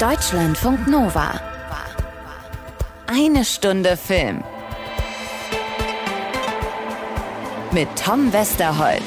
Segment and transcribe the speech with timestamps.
[0.00, 1.38] Deutschlandfunk Nova.
[3.06, 4.42] Eine Stunde Film.
[7.70, 9.02] Mit Tom Westerholt.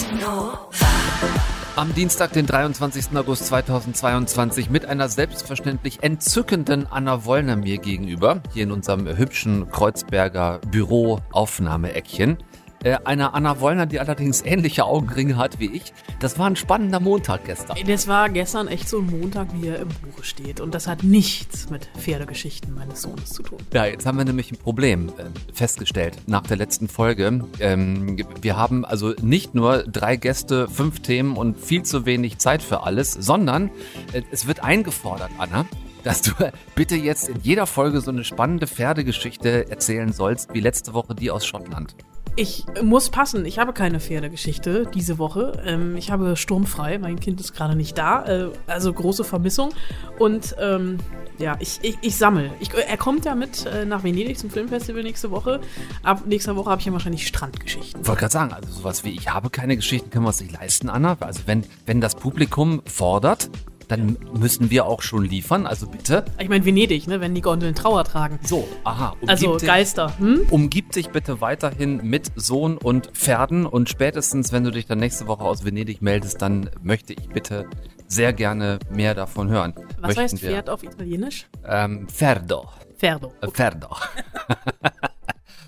[1.75, 3.17] Am Dienstag, den 23.
[3.17, 10.59] August 2022, mit einer selbstverständlich entzückenden Anna Wollner mir gegenüber, hier in unserem hübschen Kreuzberger
[10.69, 12.37] Büro-Aufnahmeeckchen
[12.83, 15.93] äh, einer Anna Wollner, die allerdings ähnliche Augenringe hat wie ich.
[16.19, 17.77] Das war ein spannender Montag gestern.
[17.87, 20.59] Das war gestern echt so ein Montag, wie er im Buche steht.
[20.59, 23.59] Und das hat nichts mit Pferdegeschichten meines Sohnes zu tun.
[23.73, 27.43] Ja, jetzt haben wir nämlich ein Problem äh, festgestellt nach der letzten Folge.
[27.59, 32.61] Ähm, wir haben also nicht nur drei Gäste, fünf Themen und viel zu wenig Zeit
[32.61, 33.69] für alles, sondern
[34.11, 35.65] äh, es wird eingefordert, Anna,
[36.03, 36.31] dass du
[36.75, 41.31] bitte jetzt in jeder Folge so eine spannende Pferdegeschichte erzählen sollst, wie letzte Woche die
[41.31, 41.95] aus Schottland.
[42.35, 43.45] Ich muss passen.
[43.45, 45.61] Ich habe keine Pferdegeschichte diese Woche.
[45.65, 46.97] Ähm, ich habe sturmfrei.
[46.97, 48.25] Mein Kind ist gerade nicht da.
[48.25, 49.69] Äh, also große Vermissung.
[50.17, 50.97] Und ähm,
[51.37, 52.51] ja, ich, ich, ich sammle.
[52.87, 55.61] er kommt ja mit äh, nach Venedig zum Filmfestival nächste Woche.
[56.01, 58.01] Ab nächster Woche habe ich ja wahrscheinlich Strandgeschichten.
[58.01, 60.53] Ich wollte gerade sagen, also sowas wie ich habe keine Geschichten, können wir uns nicht
[60.53, 61.17] leisten, Anna.
[61.19, 63.51] Also wenn, wenn das Publikum fordert,
[63.97, 66.25] dann müssen wir auch schon liefern, also bitte.
[66.39, 68.39] Ich meine Venedig, ne, wenn die Gondeln Trauer tragen.
[68.43, 69.15] So, aha.
[69.27, 70.17] Also dich, Geister.
[70.17, 70.47] Hm?
[70.49, 75.27] Umgib dich bitte weiterhin mit Sohn und Pferden und spätestens, wenn du dich dann nächste
[75.27, 77.67] Woche aus Venedig meldest, dann möchte ich bitte
[78.07, 79.73] sehr gerne mehr davon hören.
[79.99, 80.73] Was Möchten heißt Pferd wir?
[80.73, 81.47] auf Italienisch?
[81.65, 82.69] Ähm, Ferdo.
[82.97, 83.33] Ferdo.
[83.41, 83.55] Äh, okay.
[83.55, 83.89] Ferdo.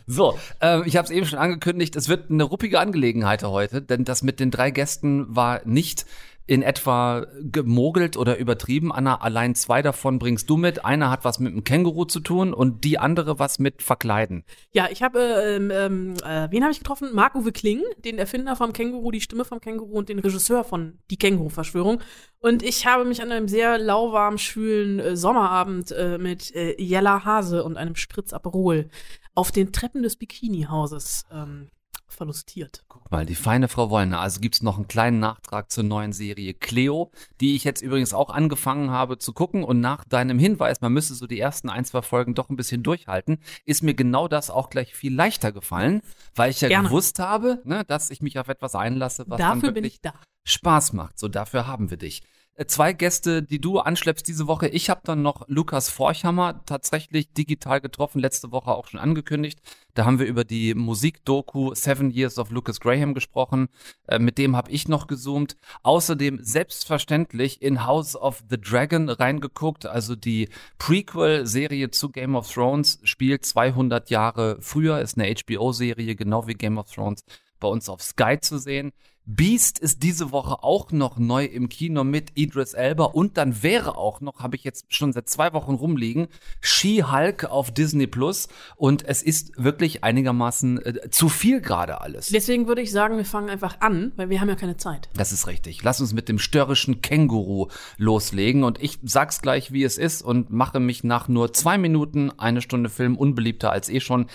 [0.08, 4.06] So, äh, ich habe es eben schon angekündigt, es wird eine ruppige Angelegenheit heute, denn
[4.06, 6.06] das mit den drei Gästen war nicht
[6.48, 8.92] in etwa gemogelt oder übertrieben.
[8.92, 10.86] Anna, allein zwei davon bringst du mit.
[10.86, 14.44] Einer hat was mit dem Känguru zu tun und die andere was mit Verkleiden.
[14.72, 17.10] Ja, ich habe, ähm, ähm, äh, wen habe ich getroffen?
[17.14, 21.18] Marc-Uwe Kling, den Erfinder vom Känguru, die Stimme vom Känguru und den Regisseur von Die
[21.18, 22.02] Känguru-Verschwörung.
[22.40, 27.26] Und ich habe mich an einem sehr lauwarm, schwülen äh, Sommerabend äh, mit äh, Jella
[27.26, 28.90] Hase und einem Spritz Aperol
[29.34, 31.70] auf den Treppen des Bikini-Hauses ähm,
[32.16, 32.84] verlustiert.
[32.88, 34.20] Guck mal, die feine Frau Wollner.
[34.20, 37.12] Also gibt's noch einen kleinen Nachtrag zur neuen Serie Cleo,
[37.42, 39.64] die ich jetzt übrigens auch angefangen habe zu gucken.
[39.64, 42.84] Und nach deinem Hinweis, man müsste so die ersten ein, zwei Folgen doch ein bisschen
[42.84, 46.02] durchhalten, ist mir genau das auch gleich viel leichter gefallen,
[46.36, 46.88] weil ich ja Gerne.
[46.88, 50.00] gewusst habe, ne, dass ich mich auf etwas einlasse, was Dafür dann wirklich
[50.46, 51.20] Spaß macht.
[51.20, 52.24] So, dafür haben wir dich.
[52.58, 54.70] Äh, zwei Gäste, die du anschleppst diese Woche.
[54.70, 59.60] Ich habe dann noch Lukas Forchhammer tatsächlich digital getroffen, letzte Woche auch schon angekündigt.
[59.94, 63.68] Da haben wir über die Musikdoku Seven Years of Lucas Graham gesprochen.
[64.08, 65.58] Äh, mit dem habe ich noch gezoomt.
[65.84, 69.86] Außerdem selbstverständlich in House of the Dragon reingeguckt.
[69.86, 76.48] Also die Prequel-Serie zu Game of Thrones spielt 200 Jahre früher, ist eine HBO-Serie, genau
[76.48, 77.26] wie Game of Thrones
[77.60, 78.94] bei uns auf Sky zu sehen.
[79.28, 83.98] Beast ist diese Woche auch noch neu im Kino mit Idris Elba und dann wäre
[83.98, 86.28] auch noch, habe ich jetzt schon seit zwei Wochen rumliegen,
[86.62, 92.28] She-Hulk auf Disney Plus und es ist wirklich einigermaßen äh, zu viel gerade alles.
[92.28, 95.10] Deswegen würde ich sagen, wir fangen einfach an, weil wir haben ja keine Zeit.
[95.16, 95.82] Das ist richtig.
[95.82, 100.52] Lass uns mit dem störrischen Känguru loslegen und ich sag's gleich, wie es ist und
[100.52, 104.28] mache mich nach nur zwei Minuten eine Stunde Film unbeliebter als eh schon.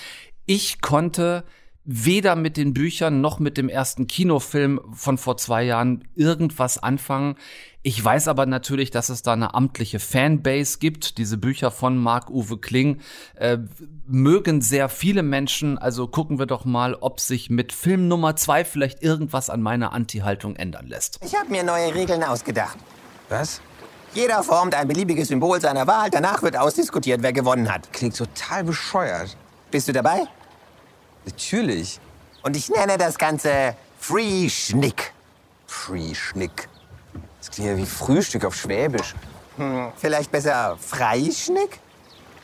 [0.47, 1.45] Ich konnte
[1.93, 7.35] weder mit den Büchern noch mit dem ersten Kinofilm von vor zwei Jahren irgendwas anfangen.
[7.83, 11.19] Ich weiß aber natürlich, dass es da eine amtliche Fanbase gibt.
[11.19, 13.01] Diese Bücher von Marc-Uwe Kling
[13.35, 13.59] äh,
[14.07, 15.79] mögen sehr viele Menschen.
[15.79, 19.93] Also gucken wir doch mal, ob sich mit Film Nummer zwei vielleicht irgendwas an meiner
[19.93, 21.19] Anti-Haltung ändern lässt.
[21.25, 22.79] Ich habe mir neue Regeln ausgedacht.
[23.31, 23.61] Was?
[24.15, 26.09] Jeder formt ein beliebiges Symbol seiner Wahl.
[26.11, 27.93] Danach wird ausdiskutiert, wer gewonnen hat.
[27.93, 29.37] Klingt total bescheuert.
[29.73, 30.29] Bist du dabei?
[31.25, 32.01] Natürlich.
[32.43, 35.13] Und ich nenne das Ganze Free Schnick.
[35.67, 36.69] Free Schnick.
[37.39, 39.15] Das klingt ja wie Frühstück auf Schwäbisch.
[39.57, 41.79] Hm, vielleicht besser Freischnick?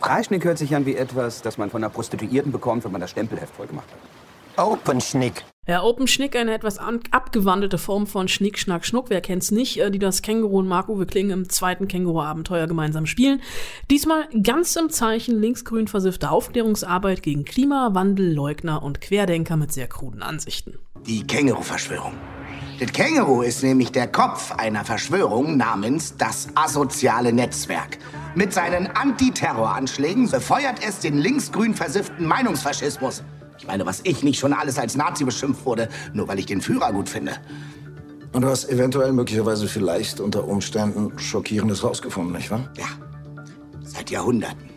[0.00, 3.10] Freischnick hört sich an wie etwas, das man von einer Prostituierten bekommt, wenn man das
[3.10, 4.64] Stempelheft voll gemacht hat.
[4.64, 5.44] Open Schnick.
[5.68, 9.90] Ja, Open Schnick, eine etwas abgewandelte Form von Schnick, Schnack, Schnuck, wer kennt's nicht, äh,
[9.90, 13.42] die das Känguru und Marc-Uwe Kling im zweiten Känguru-Abenteuer gemeinsam spielen.
[13.90, 20.22] Diesmal ganz im Zeichen linksgrün versiffter Aufklärungsarbeit gegen Klimawandel, Leugner und Querdenker mit sehr kruden
[20.22, 20.78] Ansichten.
[21.04, 22.12] Die Känguru-Verschwörung.
[22.78, 27.98] Das Känguru ist nämlich der Kopf einer Verschwörung namens das asoziale Netzwerk.
[28.36, 33.24] Mit seinen Antiterroranschlägen befeuert es den linksgrün versifften Meinungsfaschismus.
[33.58, 36.60] Ich meine, was ich nicht schon alles als Nazi beschimpft wurde, nur weil ich den
[36.60, 37.32] Führer gut finde.
[38.32, 42.70] Und du hast eventuell, möglicherweise vielleicht unter Umständen Schockierendes rausgefunden, nicht wahr?
[42.76, 42.86] Ja.
[43.82, 44.68] Seit Jahrhunderten.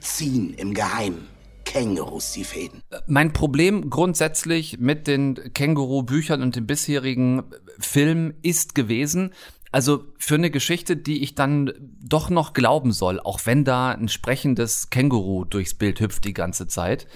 [0.00, 1.26] Ziehen im Geheimen.
[1.64, 2.80] Kängurus die Fäden.
[3.06, 7.42] Mein Problem grundsätzlich mit den Känguru-Büchern und dem bisherigen
[7.80, 9.32] Film ist gewesen,
[9.72, 11.70] Also für eine Geschichte, die ich dann
[12.02, 16.66] doch noch glauben soll, auch wenn da ein sprechendes Känguru durchs Bild hüpft die ganze
[16.66, 17.06] Zeit.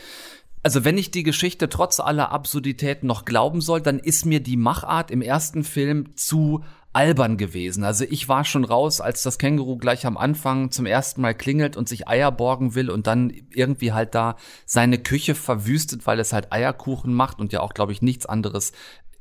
[0.63, 4.57] Also wenn ich die Geschichte trotz aller Absurditäten noch glauben soll, dann ist mir die
[4.57, 6.63] Machart im ersten Film zu
[6.93, 7.85] albern gewesen.
[7.85, 11.77] Also ich war schon raus, als das Känguru gleich am Anfang zum ersten Mal klingelt
[11.77, 14.37] und sich Eier borgen will und dann irgendwie halt da
[14.67, 18.73] seine Küche verwüstet, weil es halt Eierkuchen macht und ja auch, glaube ich, nichts anderes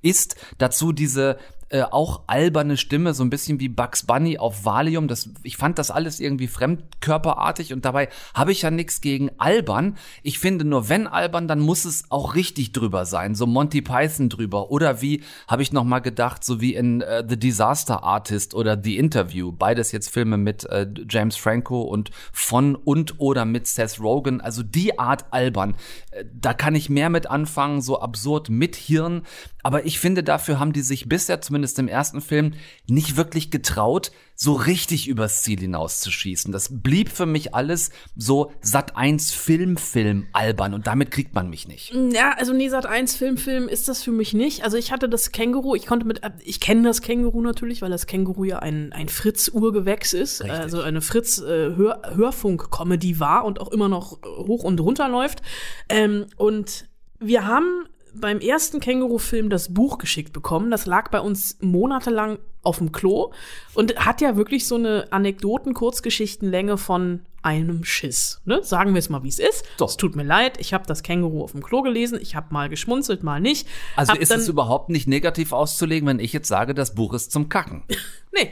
[0.01, 0.35] ist.
[0.57, 1.37] Dazu diese
[1.69, 5.07] äh, auch alberne Stimme, so ein bisschen wie Bugs Bunny auf Valium.
[5.07, 9.97] Das, ich fand das alles irgendwie fremdkörperartig und dabei habe ich ja nichts gegen albern.
[10.23, 14.29] Ich finde nur, wenn albern, dann muss es auch richtig drüber sein, so Monty Python
[14.29, 14.71] drüber.
[14.71, 18.97] Oder wie, habe ich noch gedacht, so wie in äh, The Disaster Artist oder The
[18.97, 19.51] Interview.
[19.51, 24.41] Beides jetzt Filme mit äh, James Franco und von und oder mit Seth Rogen.
[24.41, 25.75] Also die Art albern.
[26.11, 29.23] Äh, da kann ich mehr mit anfangen, so absurd mit Hirn.
[29.61, 32.53] Aber ich finde, dafür haben die sich bisher zumindest zumindest im ersten Film,
[32.87, 36.53] nicht wirklich getraut, so richtig übers Ziel hinauszuschießen.
[36.53, 41.67] Das blieb für mich alles so Sat 1 Filmfilm albern und damit kriegt man mich
[41.67, 41.93] nicht.
[42.13, 44.63] Ja, also nee, Sat 1 Filmfilm ist das für mich nicht.
[44.63, 48.07] Also ich hatte das Känguru, ich konnte mit ich kenne das Känguru natürlich, weil das
[48.07, 50.59] Känguru ja ein ein Fritz Urgewächs ist, richtig.
[50.59, 55.09] also eine Fritz äh, Hör, Hörfunk Comedy war und auch immer noch hoch und runter
[55.09, 55.41] läuft.
[55.89, 56.87] Ähm, und
[57.19, 60.71] wir haben beim ersten Känguru-Film das Buch geschickt bekommen.
[60.71, 63.31] Das lag bei uns monatelang auf dem Klo
[63.73, 68.41] und hat ja wirklich so eine Anekdoten-Kurzgeschichtenlänge von einem Schiss.
[68.45, 68.63] Ne?
[68.63, 69.63] Sagen wir es mal, wie es ist.
[69.79, 72.69] Es tut mir leid, ich habe das Känguru auf dem Klo gelesen, ich habe mal
[72.69, 73.67] geschmunzelt, mal nicht.
[73.95, 77.47] Also ist es überhaupt nicht negativ auszulegen, wenn ich jetzt sage, das Buch ist zum
[77.49, 77.83] Kacken?
[78.33, 78.51] nee.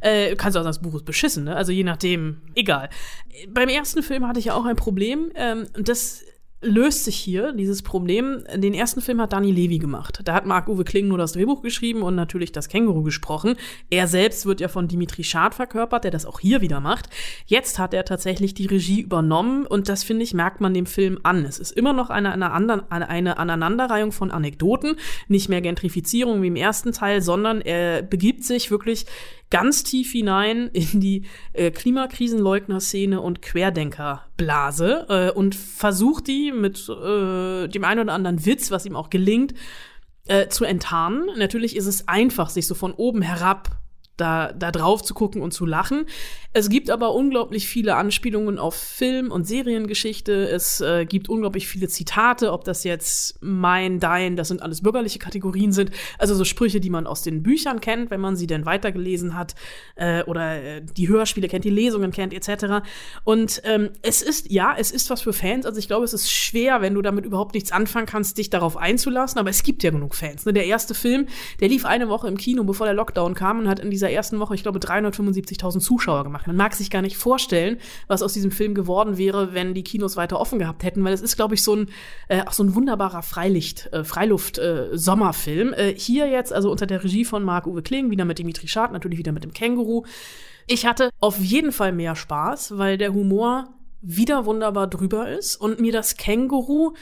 [0.00, 1.56] Äh, kannst du auch sagen, das Buch ist beschissen, ne?
[1.56, 2.88] Also je nachdem, egal.
[3.48, 5.32] Beim ersten Film hatte ich ja auch ein Problem.
[5.34, 6.22] Ähm, das
[6.60, 8.42] löst sich hier dieses Problem.
[8.54, 10.20] Den ersten Film hat Dani Levy gemacht.
[10.24, 13.54] Da hat Marc-Uwe Kling nur das Drehbuch geschrieben und natürlich das Känguru gesprochen.
[13.90, 17.10] Er selbst wird ja von Dimitri Schad verkörpert, der das auch hier wieder macht.
[17.46, 21.20] Jetzt hat er tatsächlich die Regie übernommen und das, finde ich, merkt man dem Film
[21.22, 21.44] an.
[21.44, 24.96] Es ist immer noch eine, eine, andere, eine Aneinanderreihung von Anekdoten,
[25.28, 29.06] nicht mehr Gentrifizierung wie im ersten Teil, sondern er begibt sich wirklich
[29.50, 37.68] ganz tief hinein in die äh, Klimakrisenleugner-Szene und Querdenkerblase äh, und versucht die mit äh,
[37.68, 39.54] dem einen oder anderen Witz, was ihm auch gelingt,
[40.26, 41.30] äh, zu enttarnen.
[41.36, 43.77] Natürlich ist es einfach, sich so von oben herab
[44.20, 46.06] da, da drauf zu gucken und zu lachen.
[46.52, 50.48] Es gibt aber unglaublich viele Anspielungen auf Film- und Seriengeschichte.
[50.48, 55.18] Es äh, gibt unglaublich viele Zitate, ob das jetzt mein, dein, das sind alles bürgerliche
[55.18, 55.90] Kategorien sind.
[56.18, 59.54] Also so Sprüche, die man aus den Büchern kennt, wenn man sie denn weitergelesen hat,
[59.94, 62.84] äh, oder äh, die Hörspiele kennt, die Lesungen kennt, etc.
[63.24, 65.66] Und ähm, es ist, ja, es ist was für Fans.
[65.66, 68.76] Also ich glaube, es ist schwer, wenn du damit überhaupt nichts anfangen kannst, dich darauf
[68.76, 69.38] einzulassen.
[69.38, 70.44] Aber es gibt ja genug Fans.
[70.46, 70.52] Ne?
[70.52, 71.26] Der erste Film,
[71.60, 74.38] der lief eine Woche im Kino, bevor der Lockdown kam und hat in dieser ersten
[74.40, 76.46] Woche, ich glaube, 375.000 Zuschauer gemacht.
[76.46, 80.16] Man mag sich gar nicht vorstellen, was aus diesem Film geworden wäre, wenn die Kinos
[80.16, 81.90] weiter offen gehabt hätten, weil es ist, glaube ich, so ein,
[82.28, 85.72] äh, auch so ein wunderbarer Freilicht, äh, Freiluft-Sommerfilm.
[85.72, 88.92] Äh, äh, hier jetzt, also unter der Regie von Marc-Uwe Kling, wieder mit Dimitri Schad,
[88.92, 90.04] natürlich wieder mit dem Känguru.
[90.66, 93.68] Ich hatte auf jeden Fall mehr Spaß, weil der Humor
[94.00, 96.94] wieder wunderbar drüber ist und mir das Känguru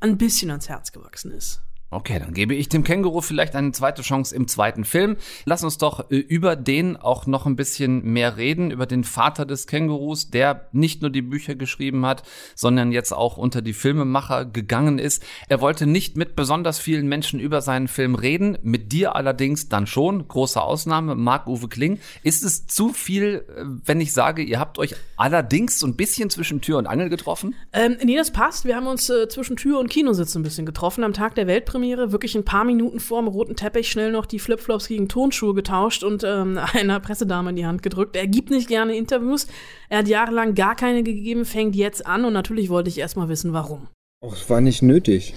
[0.00, 1.62] ein bisschen ans Herz gewachsen ist.
[1.92, 5.16] Okay, dann gebe ich dem Känguru vielleicht eine zweite Chance im zweiten Film.
[5.44, 9.44] Lass uns doch äh, über den auch noch ein bisschen mehr reden, über den Vater
[9.44, 12.22] des Kängurus, der nicht nur die Bücher geschrieben hat,
[12.54, 15.24] sondern jetzt auch unter die Filmemacher gegangen ist.
[15.48, 19.88] Er wollte nicht mit besonders vielen Menschen über seinen Film reden, mit dir allerdings dann
[19.88, 20.28] schon.
[20.28, 21.98] Große Ausnahme, Marc-Uwe Kling.
[22.22, 26.30] Ist es zu viel, äh, wenn ich sage, ihr habt euch allerdings so ein bisschen
[26.30, 27.56] zwischen Tür und Angel getroffen?
[27.72, 28.64] Ähm, nee, das passt.
[28.64, 31.79] Wir haben uns äh, zwischen Tür und Kinositz ein bisschen getroffen am Tag der Weltpremiere
[31.80, 35.54] Premiere wirklich ein paar Minuten vor dem roten Teppich schnell noch die Flipflops gegen Tonschuhe
[35.54, 38.16] getauscht und ähm, einer Pressedame in die Hand gedrückt.
[38.16, 39.46] Er gibt nicht gerne Interviews.
[39.88, 43.54] Er hat jahrelang gar keine gegeben, fängt jetzt an und natürlich wollte ich erstmal wissen,
[43.54, 43.88] warum.
[44.22, 45.32] Och, es war nicht nötig.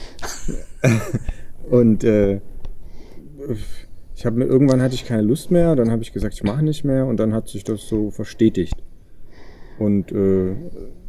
[1.71, 2.41] und äh,
[4.13, 6.61] ich habe mir irgendwann hatte ich keine Lust mehr, dann habe ich gesagt, ich mache
[6.61, 8.75] nicht mehr und dann hat sich das so verstetigt.
[9.79, 10.55] Und äh,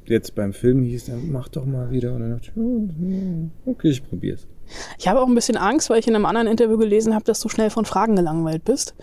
[0.05, 2.15] jetzt beim Film hieß dann, mach doch mal wieder.
[2.15, 4.47] Und dann dachte ich, okay, ich probier's.
[4.99, 7.41] Ich habe auch ein bisschen Angst, weil ich in einem anderen Interview gelesen habe, dass
[7.41, 8.95] du schnell von Fragen gelangweilt bist.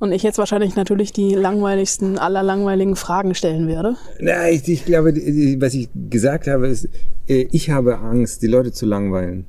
[0.00, 3.96] Und ich jetzt wahrscheinlich natürlich die langweiligsten aller langweiligen Fragen stellen werde.
[4.20, 6.88] Na, ich, ich glaube, was ich gesagt habe, ist,
[7.28, 9.46] äh, ich habe Angst, die Leute zu langweilen.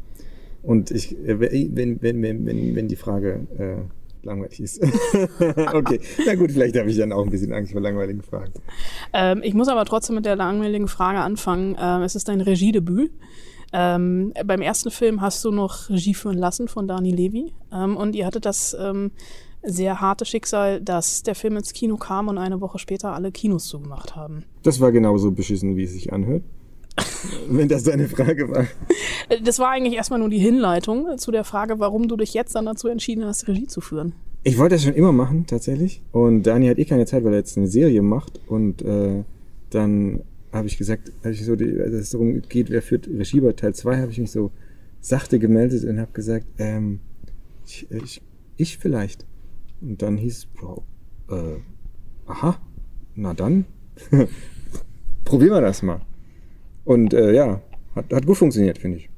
[0.62, 4.82] Und ich, äh, wenn, wenn, wenn, wenn, wenn die Frage äh, langweilig ist.
[5.74, 8.54] okay, na gut, vielleicht habe ich dann auch ein bisschen Angst vor langweiligen Fragen.
[9.14, 11.78] Ähm, ich muss aber trotzdem mit der langweiligen Frage anfangen.
[11.80, 13.12] Ähm, es ist dein Regiedebüt.
[13.78, 18.16] Ähm, beim ersten Film hast du noch Regie führen lassen von Dani Levy ähm, und
[18.16, 19.12] ihr hattet das ähm,
[19.64, 23.66] sehr harte Schicksal, dass der Film ins Kino kam und eine Woche später alle Kinos
[23.66, 24.46] zugemacht haben.
[24.64, 26.44] Das war genauso beschissen, wie es sich anhört.
[27.50, 28.66] Wenn das deine Frage war.
[29.44, 32.66] Das war eigentlich erstmal nur die Hinleitung zu der Frage, warum du dich jetzt dann
[32.66, 34.14] dazu entschieden hast, Regie zu führen.
[34.44, 36.02] Ich wollte das schon immer machen, tatsächlich.
[36.14, 38.40] Und Dani hat eh keine Zeit, weil er jetzt eine Serie macht.
[38.48, 39.26] Und äh,
[39.72, 40.22] dann
[40.56, 43.54] habe ich gesagt, als, ich so die, als es darum geht, wer führt Regie bei
[43.54, 44.52] Teil 2, habe ich mich so
[45.00, 47.00] sachte gemeldet und habe gesagt, ähm,
[47.66, 48.22] ich, ich,
[48.58, 49.26] ich vielleicht.
[49.82, 50.84] Und dann hieß, wow,
[51.30, 51.60] äh,
[52.26, 52.60] aha,
[53.16, 53.66] na dann,
[55.26, 56.02] probieren wir das mal.
[56.86, 57.62] Und äh, ja,
[57.96, 59.10] hat, hat gut funktioniert, finde ich.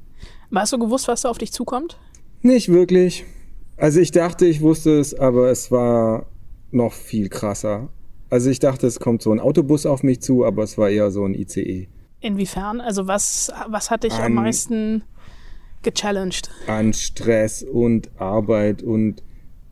[0.54, 1.98] Hast du gewusst, was da auf dich zukommt?
[2.42, 3.24] Nicht wirklich.
[3.76, 6.26] Also ich dachte, ich wusste es, aber es war
[6.70, 7.90] noch viel krasser.
[8.30, 11.10] Also ich dachte, es kommt so ein Autobus auf mich zu, aber es war eher
[11.10, 11.88] so ein ICE.
[12.20, 12.80] Inwiefern?
[12.80, 15.02] Also was, was hat dich An- am meisten
[15.82, 16.50] gechallenged?
[16.66, 19.22] An Stress und Arbeit und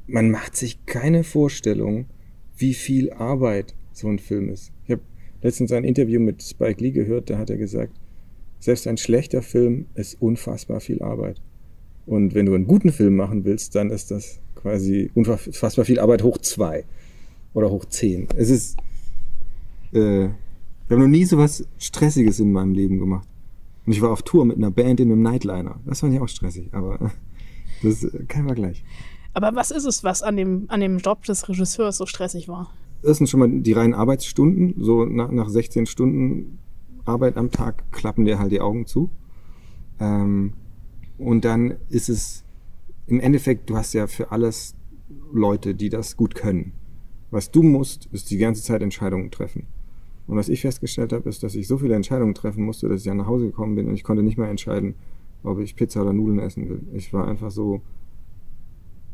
[0.06, 2.06] man macht sich keine Vorstellung,
[2.56, 4.72] wie viel Arbeit so ein Film ist.
[4.84, 5.02] Ich habe
[5.42, 7.92] letztens ein Interview mit Spike Lee gehört, da hat er gesagt,
[8.58, 11.42] selbst ein schlechter Film ist unfassbar viel Arbeit.
[12.06, 16.22] Und wenn du einen guten Film machen willst, dann ist das quasi unfassbar viel Arbeit
[16.22, 16.84] hoch zwei
[17.56, 18.28] oder hoch zehn.
[18.36, 18.76] Es ist,
[19.92, 23.26] äh, ich habe noch nie so was Stressiges in meinem Leben gemacht.
[23.86, 25.80] Und ich war auf Tour mit einer Band in einem Nightliner.
[25.86, 26.98] Das fand ich auch stressig, aber
[27.82, 28.84] das ist kein Vergleich.
[29.32, 32.72] Aber was ist es, was an dem, an dem Job des Regisseurs so stressig war?
[33.02, 34.74] Erstens schon mal die reinen Arbeitsstunden.
[34.78, 36.58] So nach, nach 16 Stunden
[37.06, 39.10] Arbeit am Tag klappen dir halt die Augen zu.
[39.98, 40.52] Ähm,
[41.16, 42.44] und dann ist es
[43.06, 44.74] im Endeffekt, du hast ja für alles
[45.32, 46.72] Leute, die das gut können.
[47.30, 49.66] Was du musst, ist die ganze Zeit Entscheidungen treffen.
[50.26, 53.12] Und was ich festgestellt habe, ist, dass ich so viele Entscheidungen treffen musste, dass ich
[53.12, 54.94] nach Hause gekommen bin und ich konnte nicht mehr entscheiden,
[55.44, 56.80] ob ich Pizza oder Nudeln essen will.
[56.94, 57.80] Ich war einfach so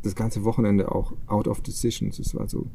[0.03, 2.19] das ganze Wochenende auch out of decisions.
[2.19, 2.67] Es war so,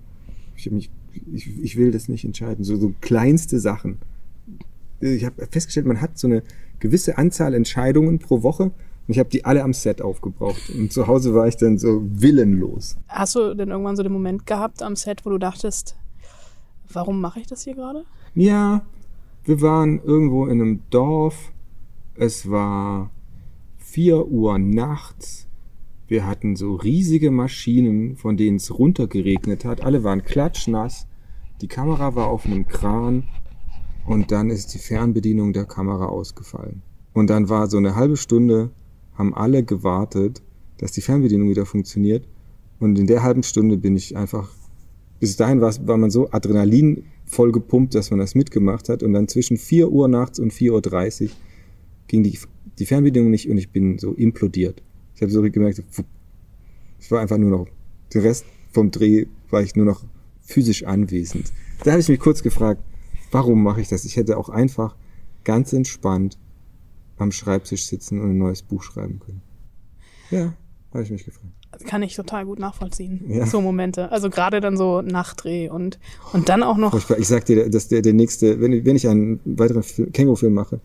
[0.55, 0.89] ich, hab mich,
[1.33, 2.63] ich, ich will das nicht entscheiden.
[2.63, 3.97] So, so kleinste Sachen.
[4.99, 6.43] Ich habe festgestellt, man hat so eine
[6.79, 8.71] gewisse Anzahl Entscheidungen pro Woche
[9.07, 10.69] und ich habe die alle am Set aufgebraucht.
[10.69, 12.97] Und zu Hause war ich dann so willenlos.
[13.07, 15.95] Hast du denn irgendwann so den Moment gehabt am Set, wo du dachtest,
[16.91, 18.03] warum mache ich das hier gerade?
[18.35, 18.85] Ja,
[19.45, 21.53] wir waren irgendwo in einem Dorf.
[22.15, 23.11] Es war
[23.77, 25.47] 4 Uhr nachts.
[26.09, 29.81] Wir hatten so riesige Maschinen, von denen es runtergeregnet hat.
[29.81, 31.07] Alle waren klatschnass.
[31.61, 33.23] Die Kamera war auf einem Kran.
[34.05, 36.81] Und dann ist die Fernbedienung der Kamera ausgefallen.
[37.13, 38.71] Und dann war so eine halbe Stunde,
[39.17, 40.41] haben alle gewartet,
[40.77, 42.27] dass die Fernbedienung wieder funktioniert.
[42.79, 44.51] Und in der halben Stunde bin ich einfach,
[45.19, 49.03] bis dahin war, war man so Adrenalin voll gepumpt, dass man das mitgemacht hat.
[49.03, 51.29] Und dann zwischen 4 Uhr nachts und 4.30 Uhr
[52.07, 52.37] ging die,
[52.77, 54.83] die Fernbedienung nicht und ich bin so implodiert.
[55.15, 55.83] Ich habe so gemerkt,
[56.99, 57.67] ich war einfach nur noch,
[58.13, 60.05] den Rest vom Dreh war ich nur noch
[60.41, 61.51] physisch anwesend.
[61.83, 62.81] Da habe ich mich kurz gefragt,
[63.31, 64.05] warum mache ich das?
[64.05, 64.95] Ich hätte auch einfach
[65.43, 66.37] ganz entspannt
[67.17, 69.41] am Schreibtisch sitzen und ein neues Buch schreiben können.
[70.31, 70.53] Ja,
[70.93, 71.53] habe ich mich gefragt.
[71.85, 73.25] Kann ich total gut nachvollziehen.
[73.27, 73.45] Ja.
[73.45, 74.11] So Momente.
[74.11, 75.99] Also gerade dann so Nachdreh und,
[76.33, 76.91] und dann auch noch.
[76.91, 77.19] Furchtbar.
[77.19, 80.53] Ich sag dir, dass der, der nächste, wenn, ich- wenn ich einen weiteren Fil- Känguru-Film
[80.53, 80.79] mache,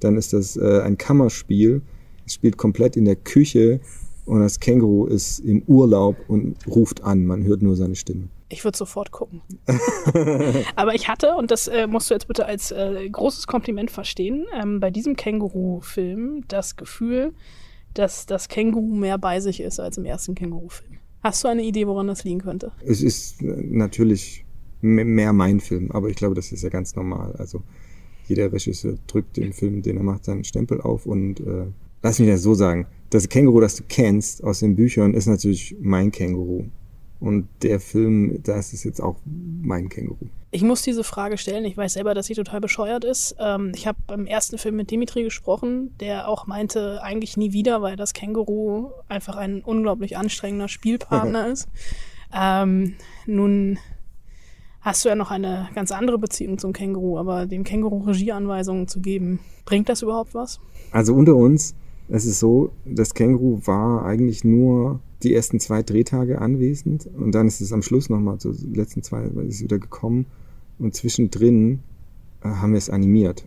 [0.00, 1.82] dann ist das äh, ein Kammerspiel.
[2.24, 3.80] Es spielt komplett in der Küche
[4.24, 7.26] und das Känguru ist im Urlaub und ruft an.
[7.26, 8.28] Man hört nur seine Stimme.
[8.52, 9.40] Ich würde sofort gucken.
[10.76, 14.44] Aber ich hatte, und das äh, musst du jetzt bitte als äh, großes Kompliment verstehen,
[14.54, 17.32] ähm, bei diesem Känguru-Film das Gefühl,
[17.94, 20.98] dass das Känguru mehr bei sich ist als im ersten Känguru-Film.
[21.22, 22.72] Hast du eine Idee, woran das liegen könnte?
[22.84, 24.44] Es ist äh, natürlich
[24.82, 27.34] me- mehr mein Film, aber ich glaube, das ist ja ganz normal.
[27.38, 27.62] Also
[28.28, 31.66] jeder Regisseur drückt dem Film, den er macht, seinen Stempel auf und äh,
[32.02, 32.86] lass mich das so sagen.
[33.10, 36.64] Das Känguru, das du kennst aus den Büchern, ist natürlich mein Känguru.
[37.22, 40.26] Und der Film, das ist jetzt auch mein Känguru.
[40.50, 41.64] Ich muss diese Frage stellen.
[41.64, 43.36] Ich weiß selber, dass sie total bescheuert ist.
[43.38, 47.80] Ähm, ich habe beim ersten Film mit Dimitri gesprochen, der auch meinte, eigentlich nie wieder,
[47.80, 51.68] weil das Känguru einfach ein unglaublich anstrengender Spielpartner ist.
[52.34, 53.78] Ähm, nun
[54.80, 59.00] hast du ja noch eine ganz andere Beziehung zum Känguru, aber dem Känguru Regieanweisungen zu
[59.00, 60.58] geben, bringt das überhaupt was?
[60.90, 61.76] Also unter uns,
[62.08, 67.46] es ist so, das Känguru war eigentlich nur die ersten zwei Drehtage anwesend und dann
[67.46, 70.26] ist es am Schluss nochmal, so die letzten zwei, ist es wieder gekommen
[70.78, 71.80] und zwischendrin
[72.42, 73.44] äh, haben wir es animiert.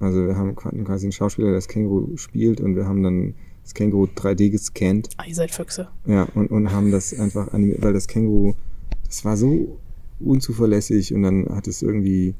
[0.00, 3.74] Also wir haben quasi einen Schauspieler, der das Känguru spielt und wir haben dann das
[3.74, 5.88] Känguru 3D gescannt Ah, ihr seid Füchse.
[6.06, 8.54] ja, und, und haben das einfach animiert, weil das Känguru,
[9.06, 9.78] das war so
[10.20, 12.34] unzuverlässig und dann hat es irgendwie,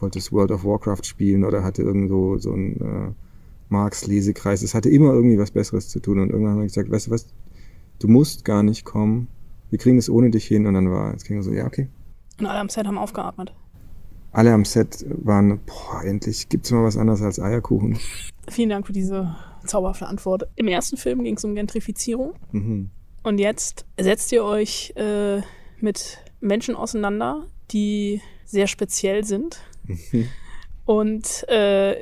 [0.00, 3.12] wollte es World of Warcraft spielen oder hatte irgendwo so ein äh,
[3.68, 4.62] Marx-Lesekreis.
[4.62, 7.10] Es hatte immer irgendwie was Besseres zu tun und irgendwann haben wir gesagt, weißt du
[7.10, 7.26] was,
[7.98, 9.28] du musst gar nicht kommen,
[9.70, 10.66] wir kriegen es ohne dich hin.
[10.66, 11.88] Und dann war das Känguru so, ja, okay.
[12.38, 13.52] Und alle am Set haben aufgeatmet.
[14.32, 17.98] Alle am Set waren, boah, endlich gibt's mal was anderes als Eierkuchen.
[18.48, 20.48] Vielen Dank für diese zauberhafte Antwort.
[20.56, 22.34] Im ersten Film ging es um Gentrifizierung.
[22.52, 22.90] Mhm.
[23.22, 25.40] Und jetzt setzt ihr euch äh,
[25.80, 29.60] mit Menschen auseinander, die sehr speziell sind.
[30.86, 31.96] Und äh,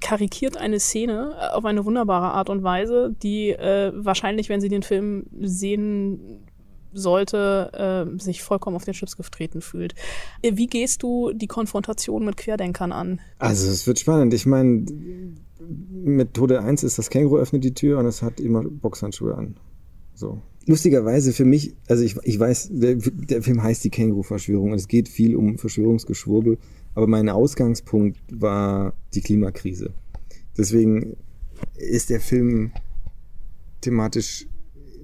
[0.00, 4.82] karikiert eine Szene auf eine wunderbare Art und Weise, die äh, wahrscheinlich, wenn sie den
[4.82, 6.46] Film sehen
[6.92, 9.94] sollte, äh, sich vollkommen auf den Chips getreten fühlt.
[10.42, 13.20] Äh, Wie gehst du die Konfrontation mit Querdenkern an?
[13.38, 14.34] Also es wird spannend.
[14.34, 14.84] Ich meine,
[16.04, 19.56] Methode 1 ist, das Känguru öffnet die Tür und es hat immer Boxhandschuhe an.
[20.14, 20.42] So.
[20.66, 24.88] Lustigerweise für mich, also ich, ich weiß, der, der Film heißt die Känguru-Verschwörung und es
[24.88, 26.58] geht viel um Verschwörungsgeschwurbel,
[26.94, 29.92] aber mein Ausgangspunkt war die Klimakrise.
[30.56, 31.16] Deswegen
[31.76, 32.72] ist der Film
[33.80, 34.46] thematisch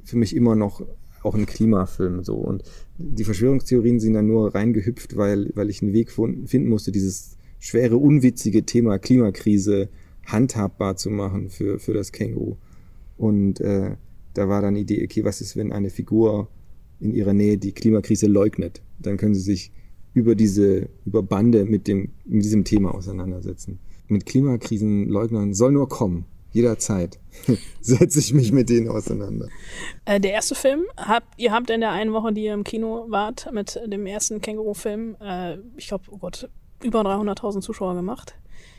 [0.04, 0.82] für mich immer noch
[1.22, 2.64] auch ein Klimafilm so und
[2.98, 7.96] die Verschwörungstheorien sind dann nur reingehüpft, weil, weil ich einen Weg finden musste, dieses schwere,
[7.96, 9.88] unwitzige Thema Klimakrise
[10.26, 12.56] handhabbar zu machen für, für das Känguru.
[13.16, 13.96] Und äh,
[14.34, 16.48] da war dann die Idee, okay, was ist, wenn eine Figur
[17.00, 18.82] in ihrer Nähe die Klimakrise leugnet?
[18.98, 19.72] Dann können sie sich
[20.14, 23.80] über diese, über Bande mit dem, mit diesem Thema auseinandersetzen.
[24.06, 26.26] Mit Klimakrisenleugnern soll nur kommen.
[26.52, 27.18] Jederzeit
[27.80, 29.48] setze ich mich mit denen auseinander.
[30.04, 33.06] Äh, der erste Film, habt, ihr habt in der einen Woche, die ihr im Kino
[33.08, 36.48] wart, mit dem ersten Känguru-Film, äh, ich glaube, oh Gott,
[36.84, 38.36] über 300.000 Zuschauer gemacht.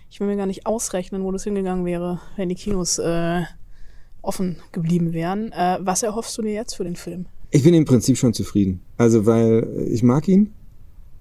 [0.10, 3.42] Ich will mir gar nicht ausrechnen, wo das hingegangen wäre, wenn die Kinos äh,
[4.22, 5.52] offen geblieben wären.
[5.52, 7.26] Äh, was erhoffst du dir jetzt für den Film?
[7.52, 8.82] Ich bin im Prinzip schon zufrieden.
[8.98, 10.54] Also, weil ich mag ihn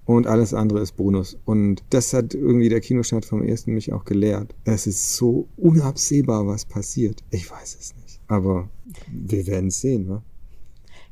[0.05, 1.37] und alles andere ist Bonus.
[1.45, 4.53] Und das hat irgendwie der Kinostart vom ersten mich auch gelehrt.
[4.63, 7.23] Es ist so unabsehbar, was passiert.
[7.31, 8.19] Ich weiß es nicht.
[8.27, 8.69] Aber
[9.07, 10.23] wir werden es sehen, wa?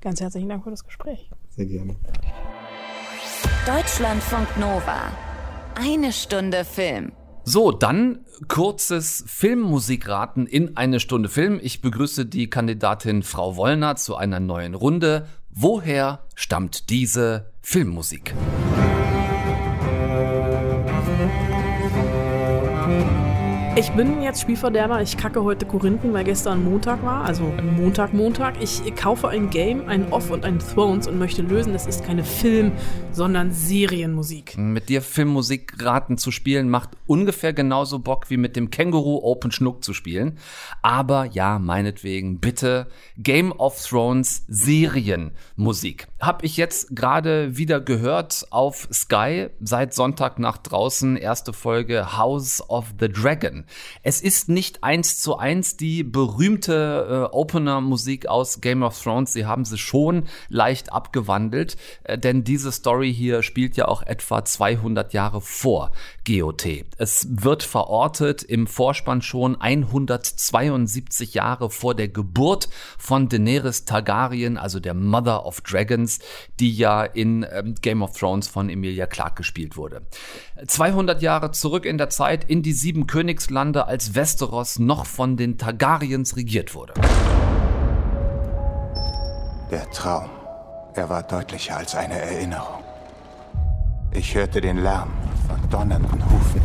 [0.02, 1.30] Ganz herzlichen Dank für das Gespräch.
[1.56, 1.96] Sehr gerne.
[3.66, 5.12] Deutschlandfunk Nova.
[5.76, 7.14] Eine Stunde Film.
[7.46, 11.60] So, dann kurzes Filmmusikraten in eine Stunde Film.
[11.62, 15.28] Ich begrüße die Kandidatin Frau Wollner zu einer neuen Runde.
[15.56, 18.34] Woher stammt diese Filmmusik?
[23.76, 25.02] Ich bin jetzt Spielverderber.
[25.02, 27.26] Ich kacke heute Korinthen, weil gestern Montag war.
[27.26, 28.62] Also Montag, Montag.
[28.62, 32.24] Ich kaufe ein Game, ein Off und ein Thrones und möchte lösen, das ist keine
[32.24, 32.74] Film,
[33.12, 34.60] sondern Serienmusik.
[34.60, 39.84] Mit dir Filmmusikraten zu spielen macht ungefähr genauso Bock wie mit dem Känguru Open Schnuck
[39.84, 40.38] zu spielen.
[40.84, 42.86] Aber ja, meinetwegen bitte
[43.18, 46.08] Game of Thrones Serienmusik.
[46.26, 52.64] Hab ich jetzt gerade wieder gehört auf Sky seit Sonntag nach draußen erste Folge House
[52.70, 53.66] of the Dragon.
[54.04, 59.34] Es ist nicht eins zu eins die berühmte äh, Opener-Musik aus Game of Thrones.
[59.34, 64.46] Sie haben sie schon leicht abgewandelt, äh, denn diese Story hier spielt ja auch etwa
[64.46, 65.92] 200 Jahre vor
[66.26, 66.86] GOT.
[66.98, 74.80] Es wird verortet im Vorspann schon 172 Jahre vor der Geburt von Daenerys Targaryen, also
[74.80, 76.13] der Mother of Dragons,
[76.60, 80.06] die ja in ähm, Game of Thrones von Emilia Clarke gespielt wurde.
[80.66, 85.58] 200 Jahre zurück in der Zeit in die sieben Königslande, als Westeros noch von den
[85.58, 86.94] Targaryens regiert wurde.
[89.72, 90.30] Der Traum.
[90.96, 92.84] Er war deutlicher als eine Erinnerung.
[94.12, 95.12] Ich hörte den Lärm
[95.48, 96.62] von donnernden Hufen,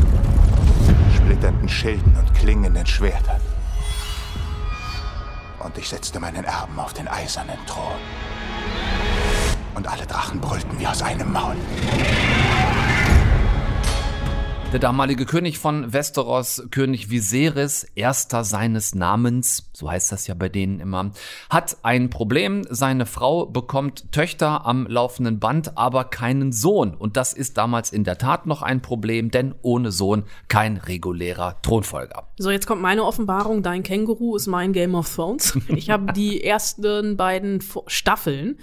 [1.17, 3.41] splitternden Schilden und klingenden Schwertern.
[5.61, 7.99] Und ich setzte meinen Erben auf den eisernen Thron.
[9.79, 11.55] Und alle Drachen brüllten wie aus einem Maul.
[14.73, 20.49] Der damalige König von Westeros, König Viserys, erster seines Namens, so heißt das ja bei
[20.49, 21.13] denen immer,
[21.49, 22.67] hat ein Problem.
[22.69, 26.93] Seine Frau bekommt Töchter am laufenden Band, aber keinen Sohn.
[26.97, 31.63] Und das ist damals in der Tat noch ein Problem, denn ohne Sohn kein regulärer
[31.63, 32.27] Thronfolger.
[32.37, 33.63] So, jetzt kommt meine Offenbarung.
[33.63, 35.57] Dein Känguru ist mein Game of Thrones.
[35.69, 38.59] Ich habe die ersten beiden Staffeln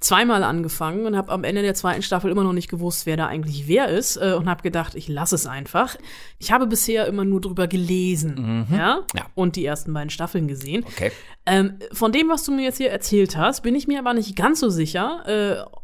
[0.00, 3.26] zweimal angefangen und habe am Ende der zweiten Staffel immer noch nicht gewusst, wer da
[3.26, 5.96] eigentlich wer ist äh, und habe gedacht, ich lasse es einfach.
[6.38, 9.00] Ich habe bisher immer nur drüber gelesen, ja?
[9.14, 9.26] Ja.
[9.34, 10.84] und die ersten beiden Staffeln gesehen.
[10.86, 11.10] Okay.
[11.46, 14.36] Ähm, von dem, was du mir jetzt hier erzählt hast, bin ich mir aber nicht
[14.36, 15.78] ganz so sicher, äh,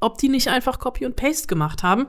[0.00, 2.06] ob die nicht einfach Copy und Paste gemacht haben.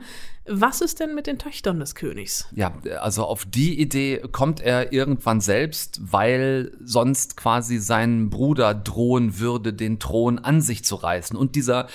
[0.48, 2.48] Was ist denn mit den Töchtern des Königs?
[2.56, 9.40] Ja, also auf die Idee kommt er irgendwann selbst, weil sonst quasi sein Bruder drohen
[9.40, 11.38] würde, den Thron an sich zu reißen.
[11.38, 11.88] Und dieser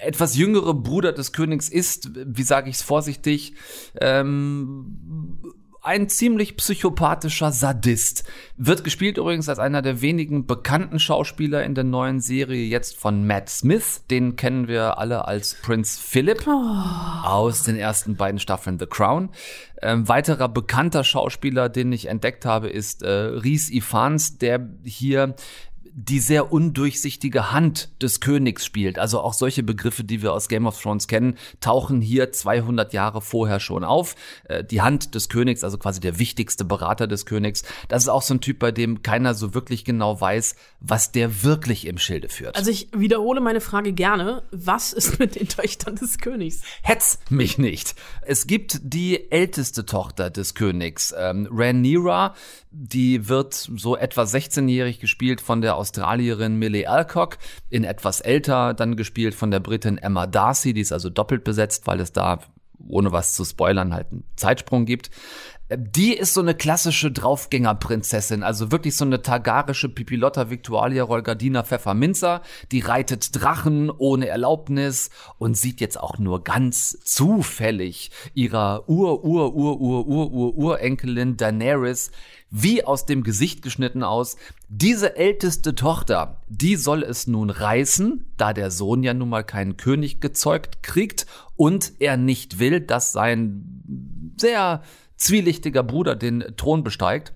[0.00, 3.54] etwas jüngere Bruder des Königs ist, wie sage ich es vorsichtig,
[4.00, 5.42] ähm,
[5.88, 8.24] ein ziemlich psychopathischer Sadist.
[8.58, 13.26] Wird gespielt übrigens als einer der wenigen bekannten Schauspieler in der neuen Serie jetzt von
[13.26, 14.02] Matt Smith.
[14.10, 19.30] Den kennen wir alle als Prinz Philip aus den ersten beiden Staffeln The Crown.
[19.80, 25.36] Ähm, weiterer bekannter Schauspieler, den ich entdeckt habe, ist äh, Rhys Ifans, der hier
[26.00, 29.00] die sehr undurchsichtige Hand des Königs spielt.
[29.00, 33.20] Also auch solche Begriffe, die wir aus Game of Thrones kennen, tauchen hier 200 Jahre
[33.20, 34.14] vorher schon auf.
[34.44, 38.22] Äh, die Hand des Königs, also quasi der wichtigste Berater des Königs, das ist auch
[38.22, 42.28] so ein Typ, bei dem keiner so wirklich genau weiß, was der wirklich im Schilde
[42.28, 42.54] führt.
[42.54, 44.44] Also ich wiederhole meine Frage gerne.
[44.52, 46.62] Was ist mit den Töchtern des Königs?
[46.82, 47.96] Hetz mich nicht.
[48.22, 52.36] Es gibt die älteste Tochter des Königs, ähm, Rhaenyra,
[52.70, 57.38] die wird so etwa 16-jährig gespielt von der Australierin Millie Alcock,
[57.70, 61.86] in etwas älter dann gespielt von der Britin Emma Darcy, die ist also doppelt besetzt,
[61.86, 62.40] weil es da
[62.86, 65.10] ohne was zu spoilern, halt einen Zeitsprung gibt.
[65.70, 72.40] Die ist so eine klassische Draufgängerprinzessin, also wirklich so eine targarische Pipilotta Victualia Rolgardina Pfefferminzer.
[72.72, 82.12] Die reitet Drachen ohne Erlaubnis und sieht jetzt auch nur ganz zufällig ihrer Ur-Ur-Ur-Ur-Ur-Ur-Urenkelin Daenerys
[82.50, 84.36] wie aus dem Gesicht geschnitten aus.
[84.68, 89.76] Diese älteste Tochter, die soll es nun reißen, da der Sohn ja nun mal keinen
[89.76, 93.82] König gezeugt kriegt und er nicht will, dass sein
[94.38, 94.82] sehr
[95.18, 97.32] zwielichtiger Bruder den Thron besteigt.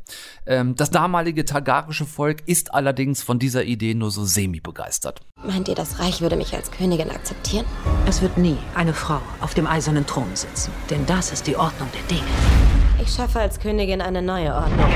[0.46, 5.20] Ähm, das damalige targarische Volk ist allerdings von dieser Idee nur so semi begeistert.
[5.44, 7.66] Meint ihr, das Reich würde mich als Königin akzeptieren?
[8.06, 11.88] Es wird nie eine Frau auf dem eisernen Thron sitzen, denn das ist die Ordnung
[11.92, 12.61] der Dinge.
[13.04, 14.86] Ich schaffe als Königin eine neue Ordnung.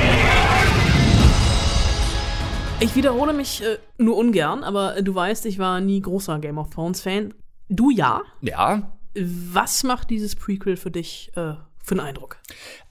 [2.78, 6.56] Ich wiederhole mich äh, nur ungern, aber äh, du weißt, ich war nie großer Game
[6.58, 7.34] of Thrones Fan.
[7.68, 8.22] Du ja?
[8.42, 8.96] Ja.
[9.16, 12.38] Was macht dieses Prequel für dich äh, für einen Eindruck?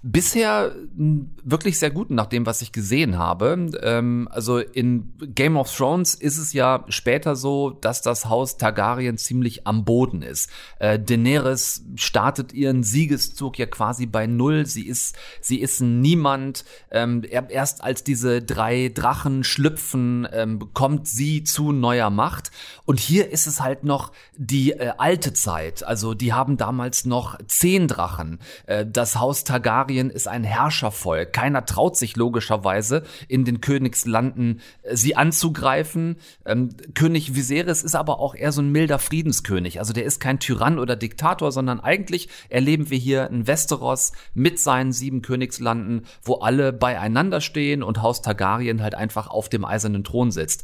[0.08, 3.72] Bisher wirklich sehr gut nach dem, was ich gesehen habe.
[3.82, 9.18] Ähm, also in Game of Thrones ist es ja später so, dass das Haus Targaryen
[9.18, 10.52] ziemlich am Boden ist.
[10.78, 14.68] Äh, Daenerys startet ihren Siegeszug ja quasi bei Null.
[14.68, 16.66] Sie ist, sie ist Niemand.
[16.92, 22.52] Ähm, erst als diese drei Drachen schlüpfen, ähm, kommt sie zu neuer Macht.
[22.86, 25.84] Und hier ist es halt noch die äh, alte Zeit.
[25.84, 28.38] Also die haben damals noch zehn Drachen.
[28.68, 31.32] Äh, das Haus Targaryen Targaryen ist ein Herrschervolk.
[31.32, 36.18] Keiner traut sich logischerweise in den Königslanden äh, sie anzugreifen.
[36.46, 39.80] Ähm, König Viserys ist aber auch eher so ein milder Friedenskönig.
[39.80, 44.60] Also der ist kein Tyrann oder Diktator, sondern eigentlich erleben wir hier ein Westeros mit
[44.60, 50.04] seinen sieben Königslanden, wo alle beieinander stehen und Haus Targaryen halt einfach auf dem eisernen
[50.04, 50.64] Thron sitzt.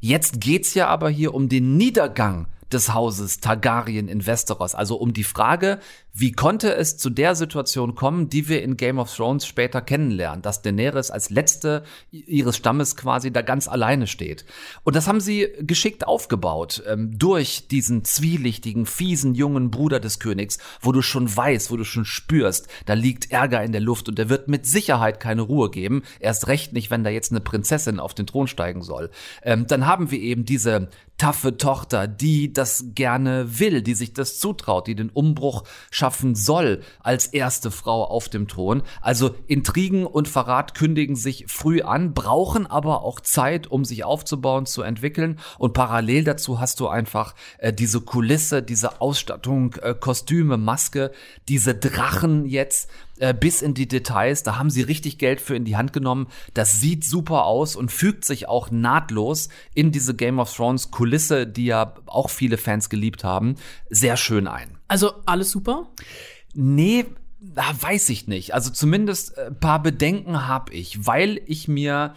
[0.00, 4.74] Jetzt geht's ja aber hier um den Niedergang des Hauses Targaryen in Westeros.
[4.74, 5.78] Also um die Frage,
[6.14, 10.42] wie konnte es zu der Situation kommen, die wir in Game of Thrones später kennenlernen,
[10.42, 14.44] dass Daenerys als letzte ihres Stammes quasi da ganz alleine steht.
[14.84, 20.58] Und das haben sie geschickt aufgebaut ähm, durch diesen zwielichtigen, fiesen jungen Bruder des Königs,
[20.80, 24.18] wo du schon weißt, wo du schon spürst, da liegt Ärger in der Luft und
[24.18, 26.02] der wird mit Sicherheit keine Ruhe geben.
[26.20, 29.10] Erst recht nicht, wenn da jetzt eine Prinzessin auf den Thron steigen soll.
[29.42, 30.88] Ähm, dann haben wir eben diese
[31.22, 35.62] taffe Tochter, die das gerne will, die sich das zutraut, die den Umbruch
[36.02, 38.82] schaffen soll als erste Frau auf dem Thron.
[39.00, 44.66] Also Intrigen und Verrat kündigen sich früh an, brauchen aber auch Zeit, um sich aufzubauen,
[44.66, 45.38] zu entwickeln.
[45.58, 51.12] Und parallel dazu hast du einfach äh, diese Kulisse, diese Ausstattung, äh, Kostüme, Maske,
[51.48, 54.42] diese Drachen jetzt äh, bis in die Details.
[54.42, 56.26] Da haben sie richtig Geld für in die Hand genommen.
[56.52, 61.46] Das sieht super aus und fügt sich auch nahtlos in diese Game of Thrones Kulisse,
[61.46, 63.54] die ja auch viele Fans geliebt haben,
[63.88, 64.81] sehr schön ein.
[64.92, 65.88] Also alles super?
[66.52, 67.06] Nee,
[67.40, 68.52] weiß ich nicht.
[68.52, 72.14] Also zumindest ein äh, paar Bedenken habe ich, weil ich mir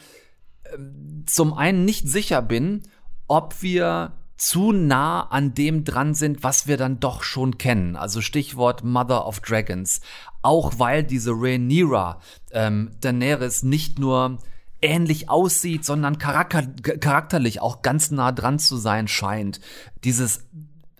[0.66, 0.78] äh,
[1.26, 2.84] zum einen nicht sicher bin,
[3.28, 7.96] ob wir zu nah an dem dran sind, was wir dann doch schon kennen.
[7.96, 10.02] Also Stichwort Mother of Dragons.
[10.42, 12.20] Auch weil diese Rhaenyra
[12.52, 14.40] ähm, Daenerys nicht nur
[14.82, 16.64] ähnlich aussieht, sondern charakter
[17.00, 19.62] charakterlich auch ganz nah dran zu sein scheint.
[20.04, 20.46] Dieses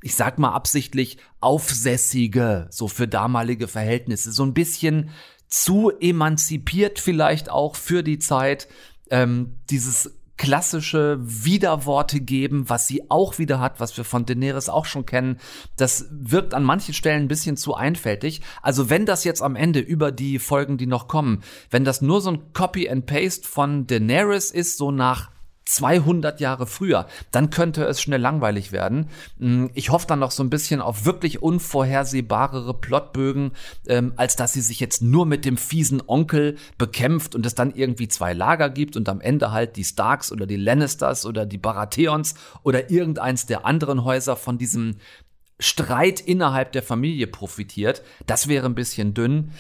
[0.06, 5.10] ich sag mal absichtlich aufsässige, so für damalige Verhältnisse, so ein bisschen
[5.48, 8.68] zu emanzipiert vielleicht auch für die Zeit.
[9.10, 14.86] Ähm, dieses klassische Widerworte geben, was sie auch wieder hat, was wir von Daenerys auch
[14.86, 15.40] schon kennen.
[15.76, 18.42] Das wirkt an manchen Stellen ein bisschen zu einfältig.
[18.62, 21.42] Also wenn das jetzt am Ende über die Folgen, die noch kommen,
[21.72, 25.32] wenn das nur so ein Copy and Paste von Daenerys ist, so nach
[25.66, 29.10] 200 Jahre früher, dann könnte es schnell langweilig werden.
[29.40, 33.52] Mm, Ich hoffe dann noch so ein bisschen auf wirklich unvorhersehbarere Plotbögen,
[33.88, 37.74] ähm, als dass sie sich jetzt nur mit dem fiesen Onkel bekämpft und es dann
[37.74, 41.58] irgendwie zwei Lager gibt und am Ende halt die Starks oder die Lannisters oder die
[41.58, 44.98] Baratheons oder irgendeins der anderen Häuser von diesem
[45.60, 48.04] Streit innerhalb der Familie profitiert.
[48.28, 49.52] Das wäre ein bisschen dünn.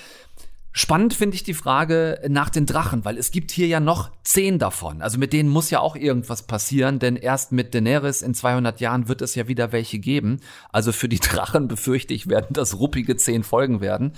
[0.77, 4.59] Spannend finde ich die Frage nach den Drachen, weil es gibt hier ja noch zehn
[4.59, 5.01] davon.
[5.01, 9.07] Also mit denen muss ja auch irgendwas passieren, denn erst mit Daenerys in 200 Jahren
[9.07, 10.41] wird es ja wieder welche geben.
[10.73, 14.17] Also für die Drachen befürchte ich, werden das ruppige zehn Folgen werden.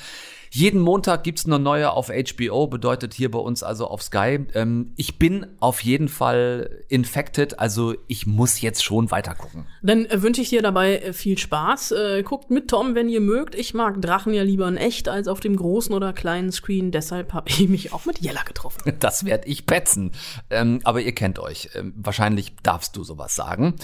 [0.52, 4.40] Jeden Montag gibt's eine neue auf HBO, bedeutet hier bei uns also auf Sky.
[4.54, 9.66] Ähm, ich bin auf jeden Fall infected, also ich muss jetzt schon weiter gucken.
[9.82, 11.92] Dann äh, wünsche ich dir dabei äh, viel Spaß.
[11.92, 13.56] Äh, guckt mit Tom, wenn ihr mögt.
[13.56, 16.92] Ich mag Drachen ja lieber in echt als auf dem großen oder kleinen Screen.
[16.92, 18.94] Deshalb habe ich mich auch mit Jella getroffen.
[19.08, 20.12] Das werd ich petzen.
[20.50, 21.70] Ähm, aber ihr kennt euch.
[21.76, 23.76] Ähm, wahrscheinlich darfst du sowas sagen.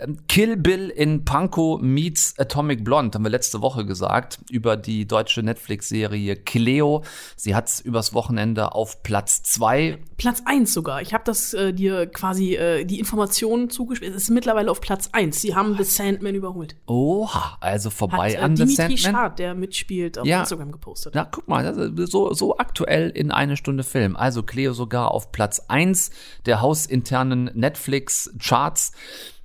[0.00, 5.06] Ähm, Kill Bill in Panko meets Atomic Blonde haben wir letzte Woche gesagt über die
[5.06, 7.02] deutsche Netflix-Serie Cleo.
[7.36, 11.02] Sie hat's übers Wochenende auf Platz zwei Platz eins sogar.
[11.02, 14.14] Ich habe das äh, dir quasi äh, die Informationen zugespielt.
[14.14, 15.40] Es ist mittlerweile auf Platz eins.
[15.40, 16.76] Sie haben The Sandman überholt.
[16.86, 19.22] Oha, also vorbei Hat äh, an The Dimitri Sandman.
[19.22, 20.40] Schad, der mitspielt, auf Ja.
[20.40, 21.14] Instagram gepostet.
[21.14, 24.16] Na, guck mal, so, so aktuell in eine Stunde Film.
[24.16, 26.10] Also Cleo sogar auf Platz eins
[26.46, 28.92] der hausinternen Netflix-Charts.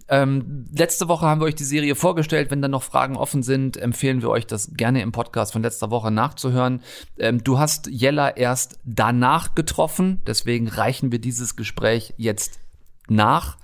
[0.10, 2.52] Ähm, letzte Woche haben wir euch die Serie vorgestellt.
[2.52, 5.92] Wenn da noch Fragen offen sind, empfehlen wir euch das gerne im Podcast von letzter
[5.92, 6.82] Woche nachzuhören.
[7.18, 12.60] Ähm, du hast Jella erst danach getroffen, deswegen reichen wir dieses Gespräch jetzt
[13.10, 13.58] nach.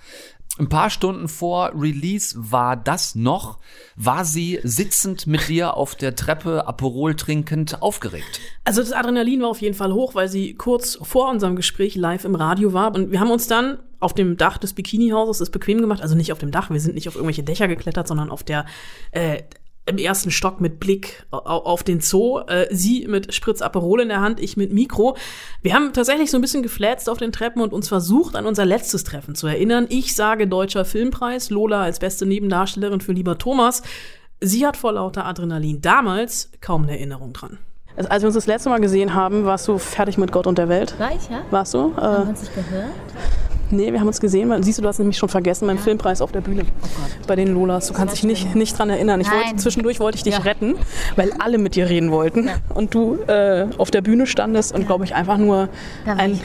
[0.60, 3.58] Ein paar Stunden vor Release war das noch,
[3.96, 8.40] war sie sitzend mit dir auf der Treppe Aperol trinkend aufgeregt.
[8.64, 12.24] Also das Adrenalin war auf jeden Fall hoch, weil sie kurz vor unserem Gespräch live
[12.24, 12.94] im Radio war.
[12.94, 16.04] Und wir haben uns dann auf dem Dach des Bikinihauses es bequem gemacht.
[16.04, 18.66] Also nicht auf dem Dach, wir sind nicht auf irgendwelche Dächer geklettert, sondern auf der
[19.12, 19.42] äh,
[19.86, 22.40] im ersten Stock mit Blick au- auf den Zoo.
[22.48, 25.18] Äh, sie mit Spritz Aperol in der Hand, ich mit Mikro.
[25.62, 28.66] Wir haben tatsächlich so ein bisschen geflätzt auf den Treppen und uns versucht, an unser
[28.66, 29.86] letztes Treffen zu erinnern.
[29.90, 33.82] Ich sage Deutscher Filmpreis, Lola als beste Nebendarstellerin für Lieber Thomas.
[34.40, 37.58] Sie hat vor lauter Adrenalin damals kaum eine Erinnerung dran.
[37.96, 40.58] Also, als wir uns das letzte Mal gesehen haben, warst du fertig mit Gott und
[40.58, 40.96] der Welt.
[41.00, 41.44] War ich, ja?
[41.52, 41.96] Warst du?
[41.96, 42.90] Haben wir Äh, uns nicht gehört?
[43.72, 44.50] Nee, wir haben uns gesehen.
[44.50, 46.64] weil- Siehst du, du hast nämlich schon vergessen, meinen Filmpreis auf der Bühne.
[47.28, 47.88] Bei den Lolas.
[47.88, 49.20] Du kannst dich nicht, nicht dran erinnern.
[49.22, 50.76] Ich wollte, zwischendurch wollte ich dich retten,
[51.16, 52.50] weil alle mit dir reden wollten.
[52.74, 55.70] Und du äh, auf der Bühne standest und, glaube ich, einfach nur
[56.06, 56.40] ein,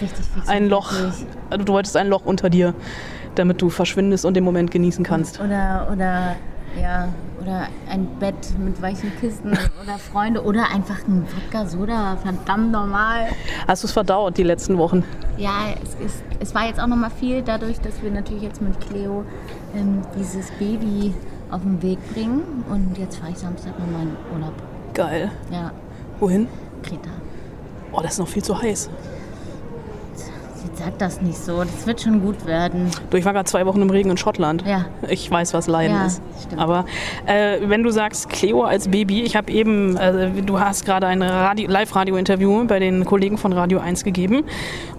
[0.47, 0.93] ein Loch.
[1.51, 2.75] Also, du wolltest ein Loch unter dir,
[3.35, 5.41] damit du verschwindest und den Moment genießen kannst.
[5.41, 6.37] Oder, oder,
[6.81, 7.09] ja,
[7.41, 9.51] oder ein Bett mit weichen Kissen
[9.83, 13.29] oder Freunde oder einfach ein Wodka Soda, verdammt normal.
[13.67, 15.05] Hast du es verdaut die letzten Wochen?
[15.37, 18.61] Ja, es, ist, es war jetzt auch noch mal viel dadurch, dass wir natürlich jetzt
[18.61, 19.25] mit Cleo
[19.75, 21.15] ähm, dieses Baby
[21.51, 24.55] auf den Weg bringen und jetzt fahre ich Samstag nochmal in Urlaub.
[24.95, 25.31] Geil.
[25.51, 25.73] Ja,
[26.21, 26.49] Wohin?
[26.83, 27.11] Kreta.
[27.93, 28.91] Oh, das ist noch viel zu heiß.
[30.65, 32.91] Jetzt sag das nicht so, das wird schon gut werden.
[33.11, 34.65] Du, ich war gerade zwei Wochen im Regen in Schottland.
[34.67, 34.87] Ja.
[35.09, 36.21] Ich weiß, was Leiden Ja, ist.
[36.45, 36.61] stimmt.
[36.61, 36.85] Aber
[37.27, 41.23] äh, wenn du sagst Cleo als Baby, ich habe eben, äh, du hast gerade ein
[41.23, 44.45] Radio, Live-Radio-Interview bei den Kollegen von Radio 1 gegeben.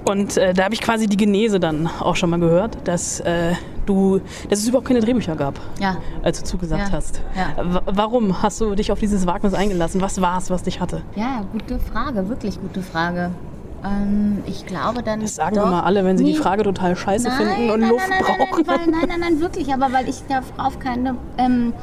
[0.07, 3.53] Und äh, da habe ich quasi die Genese dann auch schon mal gehört, dass äh,
[3.85, 5.97] du, dass es überhaupt keine Drehbücher gab, Ja.
[6.23, 7.21] als du zugesagt Ja, hast.
[7.35, 7.81] ja.
[7.85, 10.01] Warum hast du dich auf dieses Wagnis eingelassen?
[10.01, 11.01] Was war es, was dich hatte?
[11.15, 13.31] Ja, gute Frage, wirklich gute Frage.
[13.83, 15.21] Ähm, ich glaube dann.
[15.21, 16.37] Das sagen doch, immer alle, wenn sie die Nee.
[16.37, 18.65] Frage total scheiße finden und nein, Luft nein, nein, brauchen.
[18.65, 21.73] Nein, nein, nein, nein, wirklich, aber weil ich darauf keine ähm,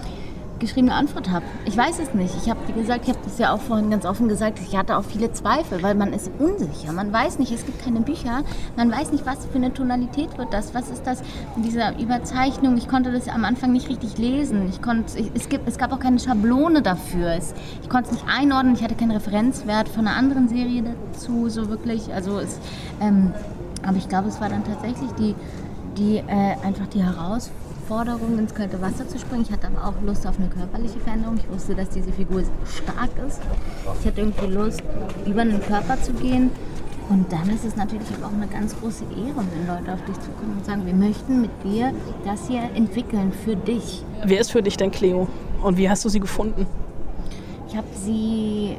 [0.58, 1.44] geschriebene Antwort habe.
[1.64, 2.34] Ich weiß es nicht.
[2.42, 4.96] Ich habe, wie gesagt, ich habe das ja auch vorhin ganz offen gesagt, ich hatte
[4.96, 6.92] auch viele Zweifel, weil man ist unsicher.
[6.92, 8.42] Man weiß nicht, es gibt keine Bücher,
[8.76, 11.22] man weiß nicht, was für eine Tonalität wird das, was ist das,
[11.56, 12.76] diese Überzeichnung.
[12.76, 14.68] Ich konnte das am Anfang nicht richtig lesen.
[14.68, 17.32] Ich konnte, ich, es, gibt, es gab auch keine Schablone dafür.
[17.32, 21.48] Es, ich konnte es nicht einordnen, ich hatte keinen Referenzwert von einer anderen Serie dazu,
[21.48, 22.12] so wirklich.
[22.12, 22.58] Also es,
[23.00, 23.32] ähm,
[23.86, 25.34] aber ich glaube, es war dann tatsächlich die,
[25.96, 27.65] die äh, einfach die Herausforderung,
[28.38, 29.42] ins kalte Wasser zu springen.
[29.42, 31.36] Ich hatte aber auch Lust auf eine körperliche Veränderung.
[31.36, 33.40] Ich wusste, dass diese Figur stark ist.
[34.00, 34.82] Ich hatte irgendwie Lust,
[35.24, 36.50] über einen Körper zu gehen.
[37.08, 40.56] Und dann ist es natürlich auch eine ganz große Ehre, wenn Leute auf dich zukommen
[40.58, 41.92] und sagen, wir möchten mit dir
[42.24, 44.02] das hier entwickeln für dich.
[44.24, 45.28] Wer ist für dich denn Cleo?
[45.62, 46.66] Und wie hast du sie gefunden?
[47.68, 48.76] Ich habe sie,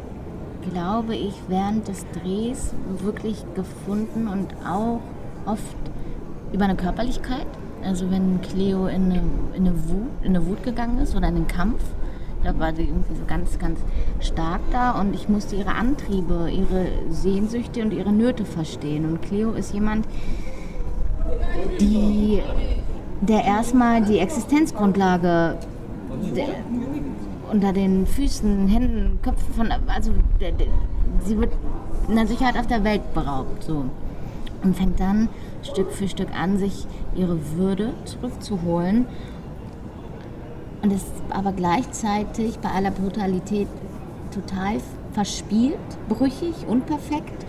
[0.74, 5.00] glaube ich, während des Drehs wirklich gefunden und auch
[5.46, 5.78] oft
[6.52, 7.48] über eine Körperlichkeit.
[7.88, 9.22] Also wenn Cleo in eine,
[9.54, 11.82] in eine, Wut, in eine Wut gegangen ist oder in einen Kampf,
[12.44, 13.80] da war sie irgendwie so ganz, ganz
[14.20, 19.06] stark da und ich musste ihre Antriebe, ihre Sehnsüchte und ihre Nöte verstehen.
[19.06, 20.06] Und Cleo ist jemand,
[21.80, 22.42] die,
[23.22, 25.58] der erstmal die Existenzgrundlage
[26.36, 26.48] der,
[27.50, 30.68] unter den Füßen, Händen, Köpfen von, also der, der,
[31.24, 31.54] sie wird
[32.10, 33.86] einer Sicherheit auf der Welt beraubt, so.
[34.64, 35.30] Und fängt dann
[35.64, 39.06] Stück für Stück an, sich ihre Würde zurückzuholen.
[40.82, 43.68] Und ist aber gleichzeitig bei aller Brutalität
[44.32, 44.78] total
[45.14, 47.46] verspielt, brüchig, unperfekt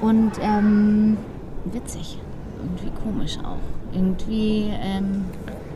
[0.00, 1.18] und ähm,
[1.66, 2.18] witzig.
[2.62, 3.94] Irgendwie komisch auch.
[3.94, 5.24] Irgendwie ähm,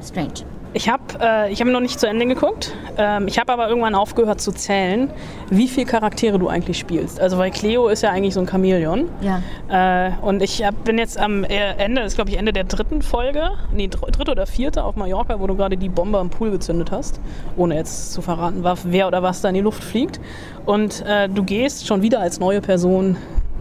[0.03, 0.45] strange.
[0.77, 2.75] Ich habe äh, ich hab noch nicht zu Ende geguckt.
[2.99, 5.09] Ähm, ich habe aber irgendwann aufgehört zu zählen,
[5.49, 7.21] wie viele Charaktere du eigentlich spielst.
[7.21, 9.09] Also weil Cleo ist ja eigentlich so ein Chamäleon.
[9.21, 9.41] Ja.
[10.09, 12.65] Äh, und ich hab, bin jetzt am äh, Ende, das ist glaube ich Ende der
[12.65, 16.29] dritten Folge, nee, dr- dritte oder vierte auf Mallorca, wo du gerade die Bombe am
[16.29, 17.21] Pool gezündet hast,
[17.57, 20.19] ohne jetzt zu verraten, wer oder was da in die Luft fliegt.
[20.67, 23.17] Und äh, du gehst schon wieder als neue Person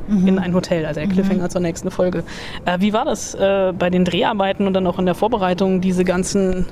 [0.08, 2.24] in ein Hotel, also der Cliffhanger zur nächsten Folge.
[2.66, 6.04] Äh, wie war das äh, bei den Dreharbeiten und dann auch in der Vorbereitung, diese
[6.04, 6.66] ganzen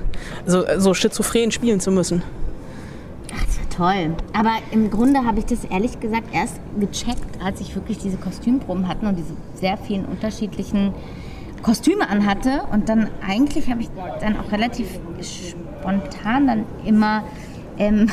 [0.46, 2.22] so, so schizophren spielen zu müssen?
[3.76, 4.14] Toll.
[4.34, 8.86] Aber im Grunde habe ich das ehrlich gesagt erst gecheckt, als ich wirklich diese Kostümproben
[8.86, 10.92] hatten und diese sehr vielen unterschiedlichen
[11.62, 12.64] Kostüme anhatte.
[12.70, 13.88] Und dann eigentlich habe ich
[14.20, 14.88] dann auch relativ
[15.22, 17.24] spontan dann immer
[17.78, 18.10] ähm,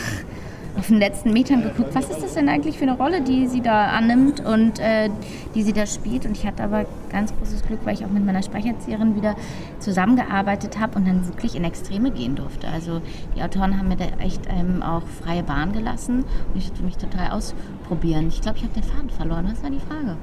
[0.80, 3.62] auf den letzten Metern geguckt, was ist das denn eigentlich für eine Rolle, die sie
[3.62, 5.10] da annimmt und äh,
[5.54, 6.26] die sie da spielt.
[6.26, 9.36] Und ich hatte aber ganz großes Glück, weil ich auch mit meiner Sprecherzieherin wieder
[9.80, 12.68] zusammengearbeitet habe und dann wirklich in Extreme gehen durfte.
[12.68, 13.02] Also
[13.36, 16.98] die Autoren haben mir da echt ähm, auch freie Bahn gelassen und ich durfte mich
[16.98, 18.30] total ausprobieren.
[18.30, 19.50] Ich glaube, ich habe den Faden verloren.
[19.52, 20.18] Was war die Frage?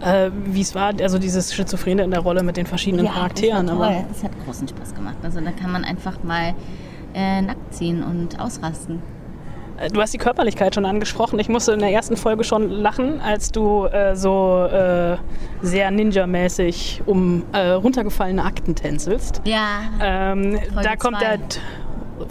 [0.00, 3.68] Äh, wie es war, also dieses Schizophrene in der Rolle mit den verschiedenen Charakteren.
[3.68, 4.04] Das, war aber toll.
[4.12, 5.16] das hat großen Spaß gemacht.
[5.22, 6.54] Also da kann man einfach mal
[7.14, 9.00] äh, nackt ziehen und ausrasten.
[9.92, 11.38] Du hast die Körperlichkeit schon angesprochen.
[11.38, 15.16] Ich musste in der ersten Folge schon lachen, als du äh, so äh,
[15.62, 19.42] sehr Ninja-mäßig um äh, runtergefallene Akten tänzelst.
[19.44, 19.80] Ja.
[20.00, 21.36] Ähm, da kommt zwei.
[21.36, 21.38] der.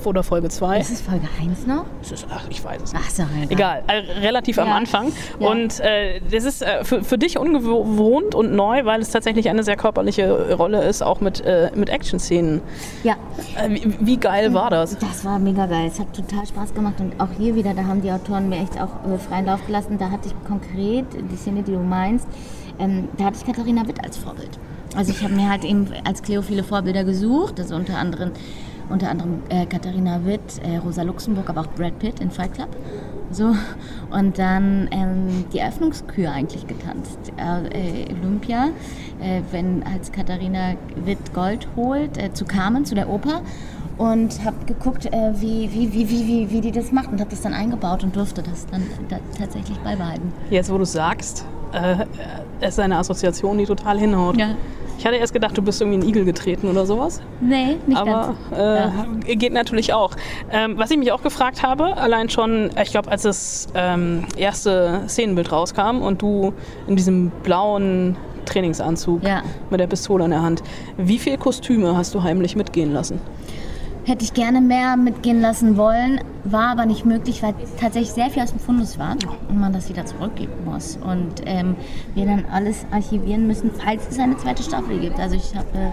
[0.05, 0.79] Oder Folge 2.
[0.79, 1.85] Ist es Folge 1 noch?
[2.29, 4.75] Ach, ich weiß es Ach, so, Egal, äh, relativ am Ja.
[4.75, 5.11] Anfang.
[5.39, 5.49] Ja.
[5.49, 9.63] Und äh, das ist äh, für, für dich ungewohnt und neu, weil es tatsächlich eine
[9.63, 12.61] sehr körperliche Rolle ist, auch mit, äh, mit Action-Szenen.
[13.03, 13.15] Ja.
[13.57, 14.97] Äh, wie, wie geil war das?
[14.97, 15.87] Das war mega geil.
[15.87, 16.95] Es hat total Spaß gemacht.
[16.99, 19.97] Und auch hier wieder, da haben die Autoren mir echt auch äh, freien Lauf gelassen.
[19.97, 22.27] Da hatte ich konkret die Szene, die du meinst,
[22.79, 24.57] ähm, da hatte ich Katharina Witt als Vorbild.
[24.95, 27.59] Also ich habe mir halt eben als Cleo viele Vorbilder gesucht.
[27.59, 28.31] Also unter anderem,
[28.89, 32.69] unter anderem äh, Katharina Witt, äh, Rosa Luxemburg, aber auch Brad Pitt in Fight Club.
[33.31, 33.55] So.
[34.11, 37.19] Und dann ähm, die Eröffnungskür eigentlich getanzt.
[37.37, 38.69] Äh, äh, Olympia,
[39.19, 43.41] äh, wenn als Katharina Witt Gold holt, äh, zu Carmen, zu der Oper.
[43.97, 47.29] Und habe geguckt, äh, wie, wie, wie, wie, wie, wie die das macht und habe
[47.29, 50.33] das dann eingebaut und durfte das dann da tatsächlich beibehalten.
[50.49, 52.05] Jetzt, wo du sagst, äh,
[52.61, 54.37] es ist eine Assoziation, die total hinhaut.
[54.37, 54.49] Ja.
[54.97, 57.19] Ich hatte erst gedacht, du bist irgendwie in den Igel getreten oder sowas.
[57.41, 59.25] Nee, nicht Aber ganz.
[59.27, 60.11] äh, geht natürlich auch.
[60.51, 65.01] Ähm, was ich mich auch gefragt habe, allein schon, ich glaube, als das ähm, erste
[65.07, 66.53] Szenenbild rauskam und du
[66.87, 69.41] in diesem blauen Trainingsanzug Ja.
[69.69, 70.61] mit der Pistole in der Hand,
[70.97, 73.19] wie viele Kostüme hast du heimlich mitgehen lassen?
[74.05, 78.43] Hätte ich gerne mehr mitgehen lassen wollen, war aber nicht möglich, weil tatsächlich sehr viel
[78.43, 79.15] aus dem Fundus war
[79.47, 80.97] und man das wieder zurückgeben muss.
[80.97, 81.75] Und ähm,
[82.13, 85.19] wir dann alles archivieren müssen, falls es eine zweite Staffel gibt.
[85.19, 85.91] Also ich habe äh,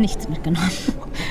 [0.00, 0.70] nichts mitgenommen.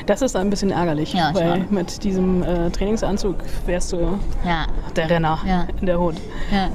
[0.06, 1.66] Das ist ein bisschen ärgerlich, Ja, weil schon.
[1.70, 3.98] mit diesem äh, Trainingsanzug wärst du
[4.46, 4.66] Ja.
[4.96, 5.68] der Renner Ja.
[5.80, 6.16] in der Hut.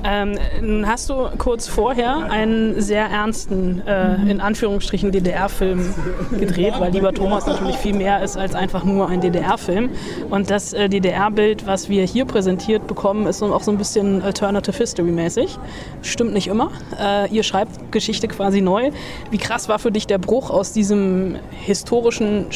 [0.05, 4.31] Ähm, nun hast du kurz vorher einen sehr ernsten, äh, Mhm.
[4.31, 5.95] in Anführungsstrichen, DDR-Film
[6.39, 9.91] gedreht, weil Lieber Thomas natürlich viel mehr ist als einfach nur ein DDR-Film.
[10.31, 14.77] Und das äh, DDR-Bild, was wir hier präsentiert bekommen, ist auch so ein bisschen Alternative
[14.77, 15.59] History-mäßig.
[16.03, 16.71] Stimmt nicht immer.
[17.01, 18.91] Äh, ihr schreibt Geschichte quasi neu.
[19.31, 22.47] Wie krass war für dich der Bruch aus diesem historischen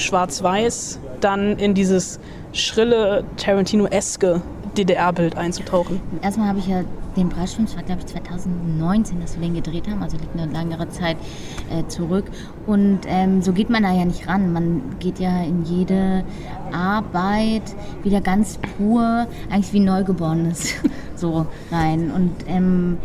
[0.44, 2.20] Schwarz-Weiß dann in dieses
[2.52, 4.42] schrille, Tarantino-eske
[4.76, 6.00] DDR-Bild einzutauchen?
[6.22, 6.84] Erstmal habe ich ja
[7.16, 10.52] den Preisfilm, das war glaube ich 2019, dass wir den gedreht haben, also liegt eine
[10.52, 11.16] langere Zeit
[11.70, 12.26] äh, zurück.
[12.66, 14.52] Und ähm, so geht man da ja nicht ran.
[14.52, 16.24] Man geht ja in jede
[16.72, 17.62] Arbeit
[18.02, 20.74] wieder ganz pur, eigentlich wie Neugeborenes
[21.16, 22.10] so rein.
[22.10, 22.98] Und ähm,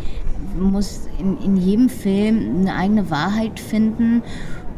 [0.58, 4.24] muss in, in jedem Film eine eigene Wahrheit finden.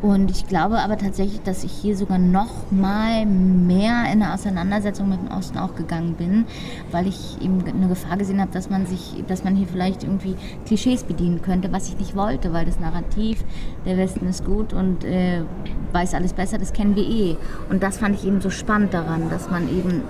[0.02, 5.10] Und ich glaube aber tatsächlich, dass ich hier sogar noch mal mehr in eine Auseinandersetzung
[5.10, 6.46] mit dem Osten auch gegangen bin,
[6.90, 10.36] weil ich eben eine Gefahr gesehen habe, dass man sich, dass man hier vielleicht irgendwie
[10.66, 13.44] Klischees bedienen könnte, was ich nicht wollte, weil das Narrativ,
[13.86, 15.44] der Westen ist gut und äh,
[15.92, 17.38] weiß alles besser, das kennen wir eh.
[17.70, 20.02] Und das fand ich eben so spannend daran, dass man eben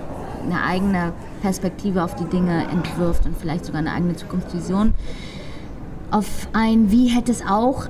[0.44, 1.12] eine eigene
[1.42, 4.94] Perspektive auf die Dinge entwirft und vielleicht sogar eine eigene Zukunftsvision
[6.10, 7.88] auf ein Wie hätte es auch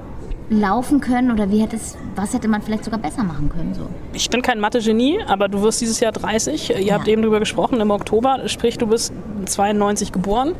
[0.50, 3.74] laufen können oder wie hätte es, was hätte man vielleicht sogar besser machen können?
[3.74, 3.88] So.
[4.12, 6.76] Ich bin kein Mathe-Genie, aber du wirst dieses Jahr 30.
[6.78, 9.12] Ihr habt eben drüber gesprochen im Oktober, sprich du bist
[9.46, 10.54] 92 geboren.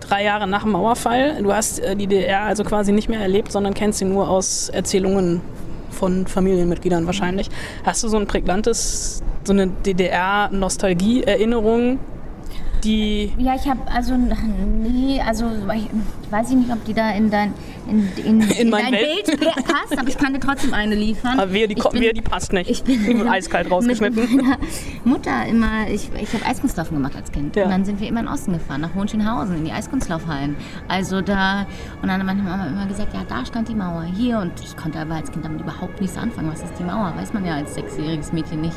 [0.00, 1.42] Drei Jahre nach dem Mauerfall.
[1.42, 4.70] Du hast äh, die DDR also quasi nicht mehr erlebt, sondern kennst sie nur aus
[4.70, 5.42] Erzählungen
[5.90, 7.50] von Familienmitgliedern wahrscheinlich.
[7.84, 11.98] Hast du so ein prägnantes, so eine DDR-Nostalgie-Erinnerung,
[12.84, 15.84] die Ja, ich habe also nee, also ich,
[16.22, 17.52] ich weiß nicht, ob die da in dein
[17.88, 21.38] in, in, In mein dein Welt- Bild passt, aber ich kann dir trotzdem eine liefern.
[21.40, 22.70] Aber wehe, die, Ich bin- wehe, die passt nicht.
[22.70, 24.20] Ich bin die wird eiskalt rausgeschnitten.
[24.20, 24.58] Mit meiner
[25.04, 27.56] Mutter immer, ich, ich habe Eiskunstlaufen gemacht als Kind.
[27.56, 30.56] Und dann sind wir immer in den Osten gefahren, nach Hohenschönhausen, in die Eiskunstlaufhallen.
[30.88, 31.62] Also da,
[32.00, 34.38] und dann hat meine Mama immer gesagt, ja, da stand die Mauer, hier.
[34.38, 36.50] Und ich konnte aber als Kind damit überhaupt nichts anfangen.
[36.52, 37.12] Was ist die Mauer?
[37.16, 38.76] Weiß man ja als sechsjähriges Mädchen nicht.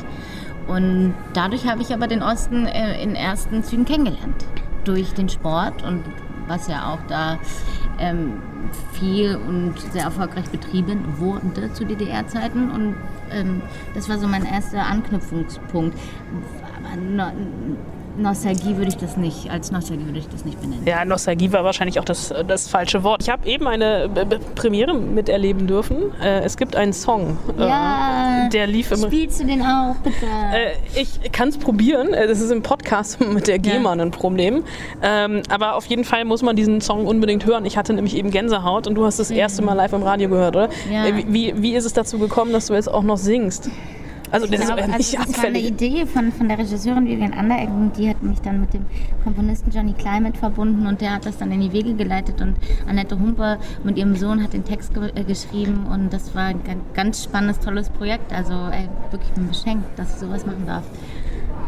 [0.66, 4.44] Und dadurch habe ich aber den Osten äh, in ersten Zügen kennengelernt.
[4.84, 6.04] Durch den Sport und
[6.46, 7.38] was ja auch da
[7.98, 8.42] ähm,
[8.92, 12.70] viel und sehr erfolgreich betrieben wurde zu DDR-Zeiten.
[12.70, 12.96] Und
[13.30, 13.62] ähm,
[13.94, 15.96] das war so mein erster Anknüpfungspunkt.
[16.78, 16.96] Aber
[18.16, 20.86] Nostalgie würde ich das nicht, als Nostalgie würde ich das nicht benennen.
[20.86, 23.22] Ja, Nostalgie war wahrscheinlich auch das, das falsche Wort.
[23.22, 24.08] Ich habe eben eine
[24.54, 26.12] Premiere miterleben dürfen.
[26.22, 30.26] Äh, es gibt einen Song, äh, Ja, der lief im Spielst du den auch, bitte?
[30.26, 32.08] Äh, ich kann es probieren.
[32.12, 34.64] Das ist im Podcast mit der GEMA ein Problem.
[35.02, 37.64] Ähm, aber auf jeden Fall muss man diesen Song unbedingt hören.
[37.64, 40.56] Ich hatte nämlich eben Gänsehaut und du hast das erste Mal live im Radio gehört,
[40.56, 40.68] oder?
[40.90, 41.04] Ja.
[41.28, 43.70] Wie, wie ist es dazu gekommen, dass du jetzt auch noch singst?
[44.34, 45.58] Also, das ist glaube, äh, also nicht das war eine.
[45.60, 48.84] Idee von, von der Regisseurin Vivian Anderegg und die hat mich dann mit dem
[49.22, 52.56] Komponisten Johnny Climate verbunden und der hat das dann in die Wege geleitet und
[52.88, 56.62] Annette Humper mit ihrem Sohn hat den Text ge äh, geschrieben und das war ein
[56.64, 58.32] ga- ganz spannendes, tolles Projekt.
[58.32, 60.82] Also ey, wirklich ich bin beschenkt, dass ich sowas machen darf.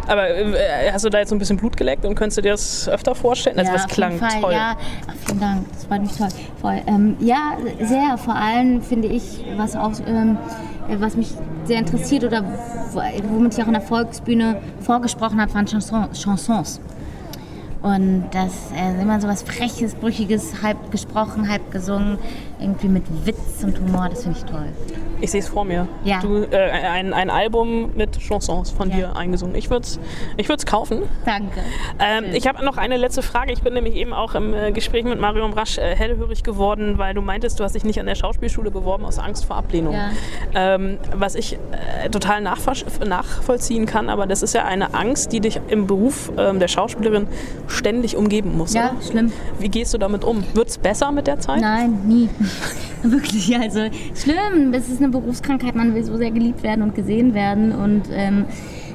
[0.09, 2.53] Aber äh, hast du da jetzt so ein bisschen Blut geleckt und könntest du dir
[2.53, 3.59] das öfter vorstellen?
[3.59, 4.53] Also, ja, das klang Fall, toll.
[4.53, 4.77] Ja,
[5.09, 6.29] Ach, vielen Dank, das war nicht toll.
[6.61, 6.81] Voll.
[6.87, 8.17] Ähm, ja, sehr.
[8.19, 11.33] Vor allem finde ich, was auch, ähm, äh, was mich
[11.65, 12.43] sehr interessiert oder
[12.93, 16.81] wo- womit ich auch in der Volksbühne vorgesprochen habe, waren Chanson, Chansons.
[17.83, 22.19] Und das äh, immer so was Freches, Brüchiges, halb gesprochen, halb gesungen,
[22.59, 24.67] irgendwie mit Witz und Humor, das finde ich toll.
[25.21, 25.89] Ich sehe es vor mir.
[26.05, 26.21] Ja.
[26.21, 29.55] Du, äh, ein, ein Album mit Chansons von dir eingesungen.
[29.55, 29.99] Ich würde es
[30.37, 31.03] ich würd's kaufen.
[31.25, 31.61] Danke.
[31.99, 33.51] Ähm, ich habe noch eine letzte Frage.
[33.53, 37.15] Ich bin nämlich eben auch im äh, Gespräch mit Marion Brasch äh, hellhörig geworden, weil
[37.15, 39.95] du meintest, du hast dich nicht an der Schauspielschule beworben aus Angst vor Ablehnung.
[39.95, 40.11] Ja.
[40.55, 41.55] Ähm, was ich
[42.03, 46.31] äh, total nachvoll- nachvollziehen kann, aber das ist ja eine Angst, die dich im Beruf
[46.37, 47.27] ähm, der Schauspielerin
[47.69, 48.75] ständig umgeben muss.
[48.75, 49.03] Ja, oder?
[49.03, 49.33] schlimm.
[49.59, 50.45] Wie gehst du damit um?
[50.53, 51.63] Wird es besser mit der Zeit?
[51.63, 52.29] Nein, nie.
[53.03, 53.81] Wirklich, also
[54.15, 54.73] schlimm.
[54.73, 55.75] Es ist eine Berufskrankheit.
[55.75, 57.73] Man will so sehr geliebt werden und gesehen werden.
[57.73, 58.47] Und ähm,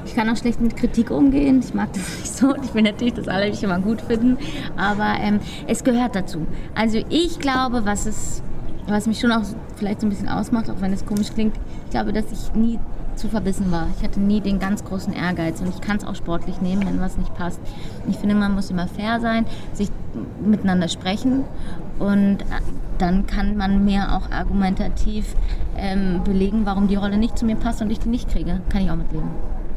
[0.04, 1.60] ich kann auch schlecht mit Kritik umgehen.
[1.64, 2.54] Ich mag das nicht so.
[2.56, 4.38] Ich will natürlich, dass alle mich immer gut finden.
[4.76, 6.46] Aber ähm, es gehört dazu.
[6.74, 8.42] Also ich glaube, was es,
[8.86, 9.42] was mich schon auch
[9.76, 12.78] vielleicht so ein bisschen ausmacht, auch wenn es komisch klingt, ich glaube, dass ich nie
[13.16, 13.88] zu verbissen war.
[13.96, 17.00] Ich hatte nie den ganz großen Ehrgeiz und ich kann es auch sportlich nehmen, wenn
[17.00, 17.60] was nicht passt.
[18.08, 19.44] Ich finde, man muss immer fair sein,
[19.74, 19.90] sich
[20.44, 21.44] miteinander sprechen
[21.98, 22.38] und
[22.98, 25.34] dann kann man mir auch argumentativ
[25.76, 28.60] ähm, belegen, warum die Rolle nicht zu mir passt und ich die nicht kriege.
[28.68, 29.30] Kann ich auch mitleben.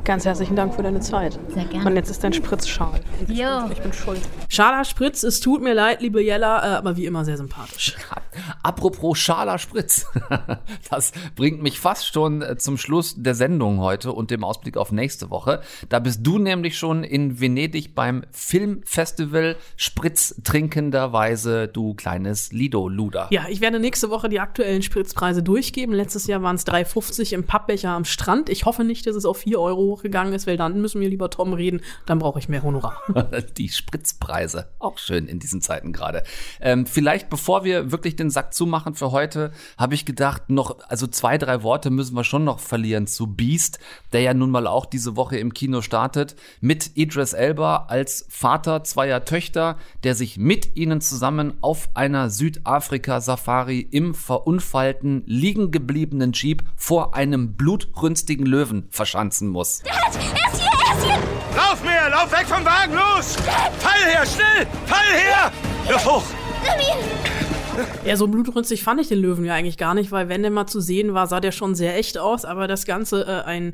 [0.03, 1.39] Ganz herzlichen Dank für deine Zeit.
[1.47, 1.89] Sehr gerne.
[1.89, 2.99] Und jetzt ist dein Spritzschal.
[3.27, 3.67] Jo.
[3.71, 4.21] ich bin schuld.
[4.49, 7.95] Schala Spritz, es tut mir leid, liebe Jella, äh, aber wie immer sehr sympathisch.
[8.63, 10.05] Apropos Schala Spritz.
[10.89, 14.91] Das bringt mich fast schon äh, zum Schluss der Sendung heute und dem Ausblick auf
[14.91, 15.61] nächste Woche.
[15.89, 23.27] Da bist du nämlich schon in Venedig beim Filmfestival Spritz trinkenderweise, du kleines Lido-Luder.
[23.31, 25.93] Ja, ich werde nächste Woche die aktuellen Spritzpreise durchgeben.
[25.93, 28.49] Letztes Jahr waren es 3,50 im Pappbecher am Strand.
[28.49, 31.29] Ich hoffe nicht, dass es auf 4 Euro hochgegangen ist, weil dann müssen wir lieber
[31.29, 31.81] Tom reden.
[32.05, 33.01] Dann brauche ich mehr Honorar.
[33.57, 34.67] Die Spritzpreise.
[34.79, 36.23] Auch schön in diesen Zeiten gerade.
[36.61, 41.07] Ähm, vielleicht, bevor wir wirklich den Sack zumachen für heute, habe ich gedacht, noch, also
[41.07, 43.79] zwei, drei Worte müssen wir schon noch verlieren zu Beast,
[44.13, 48.83] der ja nun mal auch diese Woche im Kino startet, mit Idris Elba als Vater
[48.83, 56.63] zweier Töchter, der sich mit ihnen zusammen auf einer Südafrika-Safari im verunfallten, liegen gebliebenen Jeep
[56.75, 59.81] vor einem blutrünstigen Löwen verschanzen muss.
[59.83, 61.19] Er ist hier, er ist hier!
[61.55, 63.35] Lauf mehr, lauf weg vom Wagen, los!
[63.79, 64.67] Fall her, schnell!
[64.85, 65.51] Fall her!
[65.87, 66.23] Wirf hoch!
[68.05, 70.67] Ja, so blutrünstig fand ich den Löwen ja eigentlich gar nicht, weil wenn der mal
[70.67, 73.73] zu sehen war, sah der schon sehr echt aus, aber das Ganze äh, ein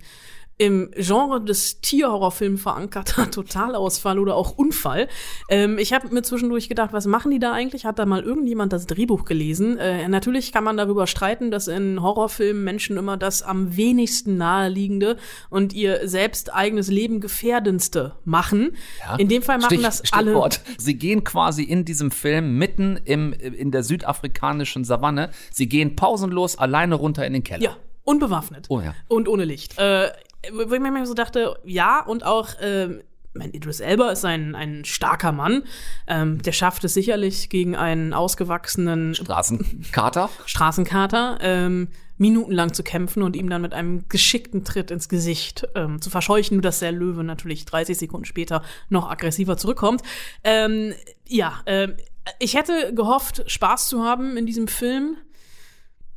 [0.62, 5.08] im Genre des Tierhorrorfilms verankerter Totalausfall oder auch Unfall.
[5.50, 7.84] Ähm, ich habe mir zwischendurch gedacht, was machen die da eigentlich?
[7.84, 9.80] Hat da mal irgendjemand das Drehbuch gelesen?
[9.80, 15.18] Äh, natürlich kann man darüber streiten, dass in Horrorfilmen Menschen immer das am wenigsten naheliegende
[15.50, 18.76] und ihr selbst eigenes Leben gefährdendste machen.
[19.00, 19.16] Ja.
[19.16, 20.30] In dem Fall machen Stich, das alle.
[20.30, 20.62] Stichwort.
[20.78, 25.32] Sie gehen quasi in diesem Film mitten im, in der südafrikanischen Savanne.
[25.52, 27.64] Sie gehen pausenlos alleine runter in den Keller.
[27.64, 28.68] Ja, unbewaffnet.
[28.70, 28.94] Oh ja.
[29.08, 29.80] Und ohne Licht.
[29.80, 30.12] Äh,
[30.52, 33.00] wo ich mir so dachte, ja, und auch, äh,
[33.34, 35.64] mein Idris Elba ist ein, ein starker Mann.
[36.08, 40.30] Ähm, der schafft es sicherlich gegen einen ausgewachsenen Straßenkater.
[40.46, 41.88] Straßenkater ähm,
[42.18, 46.58] minutenlang zu kämpfen und ihm dann mit einem geschickten Tritt ins Gesicht ähm, zu verscheuchen,
[46.58, 50.02] nur dass der Löwe natürlich 30 Sekunden später noch aggressiver zurückkommt.
[50.44, 50.94] Ähm,
[51.28, 51.96] ja, ähm,
[52.38, 55.18] ich hätte gehofft, Spaß zu haben in diesem Film.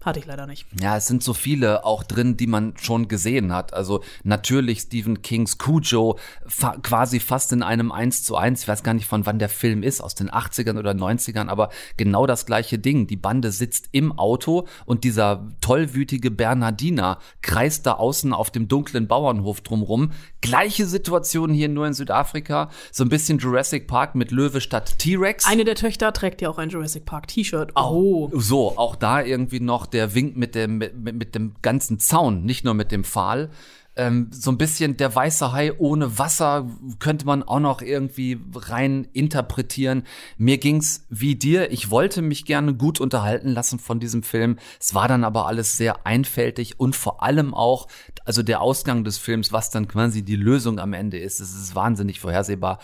[0.04, 0.66] Hatte ich leider nicht.
[0.78, 3.72] Ja, es sind so viele auch drin, die man schon gesehen hat.
[3.72, 8.62] Also natürlich Stephen Kings Cujo, fa quasi fast in einem 1 zu 1.
[8.62, 11.70] Ich weiß gar nicht, von wann der Film ist, aus den 80ern oder 90ern, aber
[11.96, 13.06] genau das gleiche Ding.
[13.06, 19.08] Die Bande sitzt im Auto und dieser tollwütige Bernardiner kreist da außen auf dem dunklen
[19.08, 20.12] Bauernhof drumrum.
[20.42, 22.68] Gleiche Situation hier nur in Südafrika.
[22.92, 25.46] So ein bisschen Jurassic Park mit Löwe statt T-Rex.
[25.46, 27.72] Eine der Töchter trägt ja auch ein Jurassic Park T-Shirt.
[27.74, 28.30] Oh.
[28.34, 32.64] So, auch da irgendwie noch der winkt mit dem, mit, mit dem ganzen Zaun, nicht
[32.64, 33.50] nur mit dem Pfahl.
[33.96, 36.68] Ähm, so ein bisschen der weiße Hai ohne Wasser
[36.98, 40.02] könnte man auch noch irgendwie rein interpretieren.
[40.36, 41.70] Mir ging's wie dir.
[41.70, 44.58] Ich wollte mich gerne gut unterhalten lassen von diesem Film.
[44.80, 47.86] Es war dann aber alles sehr einfältig und vor allem auch,
[48.24, 51.40] also der Ausgang des Films, was dann quasi die Lösung am Ende ist.
[51.40, 52.80] Es ist wahnsinnig vorhersehbar.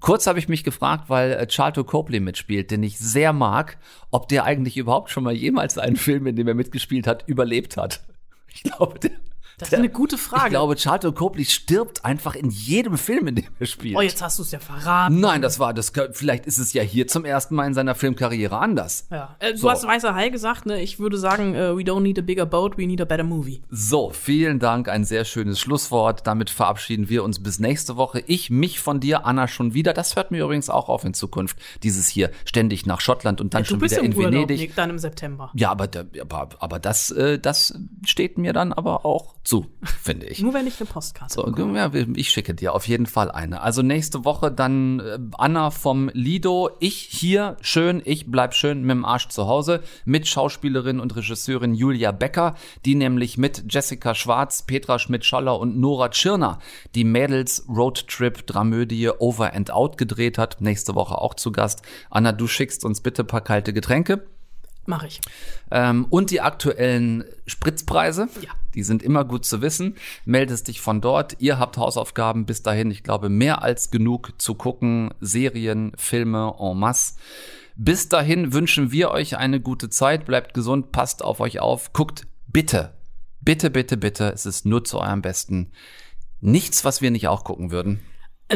[0.00, 3.78] Kurz habe ich mich gefragt, weil äh, Charlton Copley mitspielt, den ich sehr mag,
[4.10, 7.76] ob der eigentlich überhaupt schon mal jemals einen Film, in dem er mitgespielt hat, überlebt
[7.76, 8.00] hat.
[8.48, 9.12] Ich glaube, der,
[9.60, 10.44] Das ist eine gute Frage.
[10.46, 13.96] ich glaube, Charlton Copley stirbt einfach in jedem Film, in dem er spielt.
[13.96, 15.20] oh, jetzt hast du es ja verraten.
[15.20, 15.92] Nein, das war das.
[16.12, 19.06] Vielleicht ist es ja hier zum ersten Mal in seiner Filmkarriere anders.
[19.10, 19.36] Ja.
[19.38, 19.70] Äh, du So.
[19.70, 20.80] hast Weißer Hai gesagt, ne?
[20.82, 23.62] Ich würde sagen, äh, we don't need a bigger boat, we need a better movie.
[23.70, 26.26] So, vielen Dank, ein sehr schönes Schlusswort.
[26.26, 28.22] Damit verabschieden wir uns bis nächste Woche.
[28.26, 29.92] Ich mich von dir, Anna, schon wieder.
[29.92, 31.56] Das hört mir übrigens auch auf in Zukunft.
[31.82, 34.58] Dieses hier ständig nach Schottland und dann du schon bist wieder in Urlaub, Venedig.
[34.60, 35.50] Nick, dann im September.
[35.54, 35.88] Ja, aber,
[36.20, 37.74] aber, aber das, äh, das
[38.06, 39.49] steht mir dann aber auch zu,
[40.02, 40.40] finde ich.
[40.40, 41.76] Nur wenn ich eine Postkarte So, bekomme.
[41.78, 43.60] ja, ich schicke dir auf jeden Fall eine.
[43.62, 48.90] Also nächste Woche dann äh, Anna vom Lido, ich hier schön, ich bleib schön mit
[48.90, 54.62] dem Arsch zu Hause mit Schauspielerin und Regisseurin Julia Becker, die nämlich mit Jessica Schwarz,
[54.62, 56.58] Petra Schmidt-Schaller und Nora Tschirner
[56.94, 60.60] die Mädels Roadtrip Dramödie Over and Out gedreht hat.
[60.60, 61.82] Nächste Woche auch zu Gast.
[62.10, 64.22] Anna, du schickst uns bitte ein paar kalte Getränke.
[64.86, 65.20] Mach ich.
[65.70, 68.28] Ähm, und die aktuellen Spritzpreise,
[68.74, 69.96] die sind immer gut zu wissen.
[70.24, 71.36] Meldest dich von dort.
[71.38, 75.12] Ihr habt Hausaufgaben bis dahin, ich glaube, mehr als genug zu gucken.
[75.20, 77.14] Serien, Filme en masse.
[77.76, 80.26] Bis dahin wünschen wir euch eine gute Zeit.
[80.26, 81.92] Bleibt gesund, passt auf euch auf.
[81.92, 82.94] Guckt bitte,
[83.40, 85.72] bitte, bitte, bitte, es ist nur zu eurem Besten.
[86.40, 88.00] Nichts, was wir nicht auch gucken würden.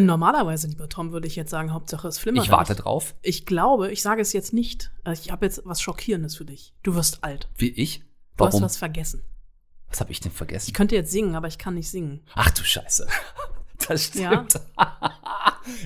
[0.01, 2.45] Normalerweise, lieber Tom, würde ich jetzt sagen, Hauptsache es flimmert.
[2.45, 3.15] Ich warte drauf.
[3.23, 4.91] Ich glaube, ich sage es jetzt nicht.
[5.05, 6.75] äh, Ich habe jetzt was Schockierendes für dich.
[6.83, 7.49] Du wirst alt.
[7.57, 8.01] Wie ich?
[8.37, 8.63] Du hast Warum?
[8.65, 9.23] was vergessen.
[9.89, 10.67] Was habe ich denn vergessen?
[10.69, 12.23] Ich könnte jetzt singen, aber ich kann nicht singen.
[12.35, 13.07] Ach du Scheiße.
[13.89, 14.33] Das Ja.
[14.33, 14.61] stimmt.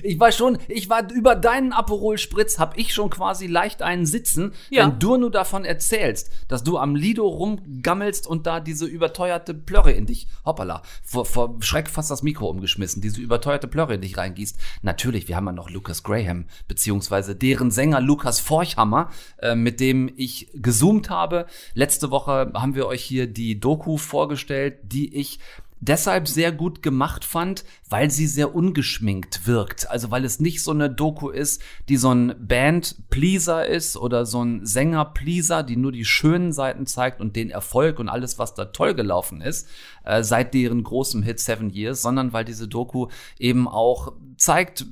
[0.03, 4.05] Ich war schon, ich war über deinen Aperol Spritz, hab ich schon quasi leicht einen
[4.05, 4.83] sitzen, Ja.
[4.85, 9.93] wenn du nur davon erzählst, dass du am Lido rumgammelst und da diese überteuerte Plörre
[9.93, 14.17] in dich, hoppala, vor, vor Schreck fast das Mikro umgeschmissen, diese überteuerte Plörre in dich
[14.17, 14.57] reingießt.
[14.81, 20.11] Natürlich, wir haben ja noch Lucas Graham, beziehungsweise deren Sänger Lukas Forchhammer, äh, mit dem
[20.17, 21.45] ich gezoomt habe.
[21.73, 25.39] Letzte Woche haben wir euch hier die Doku vorgestellt, die ich
[25.79, 29.89] deshalb sehr gut gemacht fand, weil sie sehr ungeschminkt wirkt.
[29.89, 34.43] Also weil es nicht so eine Doku ist, die so ein Band-Pleaser ist oder so
[34.43, 38.65] ein Sänger-Pleaser, die nur die schönen Seiten zeigt und den Erfolg und alles, was da
[38.65, 39.67] toll gelaufen ist,
[40.03, 43.07] äh, seit deren großem Hit Seven Years, sondern weil diese Doku
[43.37, 44.85] eben auch zeigt,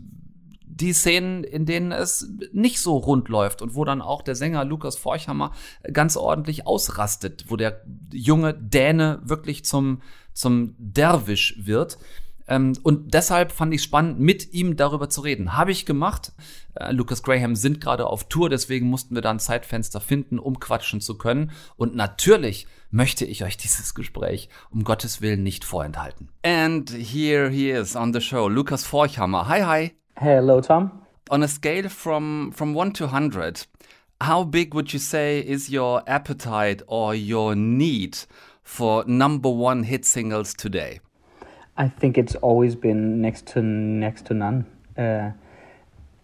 [0.78, 4.64] die Szenen, in denen es nicht so rund läuft und wo dann auch der Sänger
[4.64, 5.52] Lukas Forchhammer
[5.92, 7.82] ganz ordentlich ausrastet, wo der
[8.12, 10.02] junge Däne wirklich zum,
[10.38, 11.98] zum Derwisch wird.
[12.48, 15.58] Ähm, und deshalb fand ich es spannend, mit ihm darüber zu reden.
[15.58, 16.32] Habe ich gemacht.
[16.76, 20.60] Äh, Lucas Graham sind gerade auf Tour, deswegen mussten wir da ein Zeitfenster finden, um
[20.60, 21.52] quatschen zu können.
[21.76, 26.30] Und natürlich möchte ich euch dieses Gespräch um Gottes Willen nicht vorenthalten.
[26.44, 29.48] And here he is on the show, Lukas Forchhammer.
[29.48, 29.92] Hi, hi.
[30.16, 30.92] Hello, Tom.
[31.30, 33.68] On a scale from from 1 to 100,
[34.24, 38.18] how big would you say is your appetite or your need
[38.68, 41.00] for number one hit singles today?
[41.78, 44.66] I think it's always been next to next to none.
[44.98, 45.32] Uh,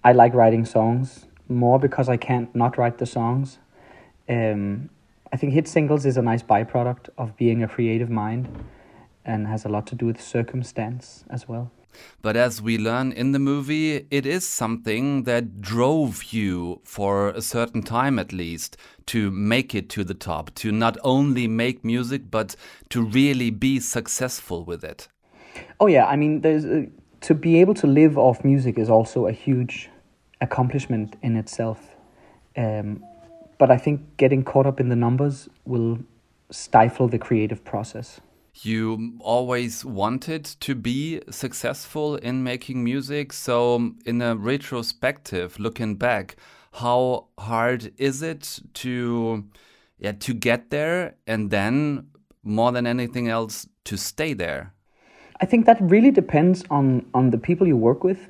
[0.04, 3.60] I like writing songs more because I can't not write the songs.
[4.28, 4.90] Um,
[5.32, 8.50] I think hit singles is a nice byproduct of being a creative mind
[9.24, 11.72] and has a lot to do with circumstance as well.
[12.22, 17.42] But as we learn in the movie, it is something that drove you for a
[17.42, 18.78] certain time at least
[19.08, 22.56] to make it to the top, to not only make music, but
[22.90, 25.08] to really be successful with it.
[25.80, 26.06] Oh, yeah.
[26.06, 26.66] I mean, there's.
[26.66, 26.86] Uh,
[27.24, 29.90] to be able to live off music is also a huge
[30.42, 31.96] accomplishment in itself.
[32.58, 33.04] Um,
[33.58, 36.00] but I think getting caught up in the numbers will
[36.52, 38.20] stifle the creative process.
[38.62, 43.34] You always wanted to be successful in making music.
[43.34, 46.36] So, in a retrospective, looking back,
[46.74, 49.46] how hard is it to,
[49.98, 52.08] yeah, to get there, and then
[52.44, 54.74] more than anything else, to stay there?
[55.42, 58.30] I think that really depends on on the people you work with,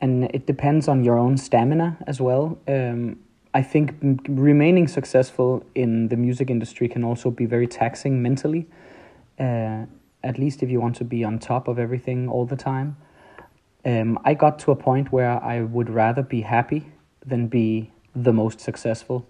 [0.00, 2.58] and it depends on your own stamina as well.
[2.66, 3.18] Um,
[3.52, 3.94] I think
[4.28, 8.66] remaining successful in the music industry can also be very taxing mentally.
[9.40, 9.86] Uh,
[10.22, 12.96] at least if you want to be on top of everything all the time.
[13.84, 16.92] Um, I got to a point where I would rather be happy
[17.24, 19.26] than be the most successful.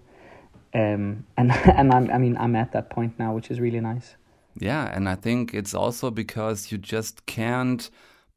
[0.73, 4.15] Um, and and I'm, I mean I'm at that point now, which is really nice.
[4.59, 7.89] Yeah, and I think it's also because you just can't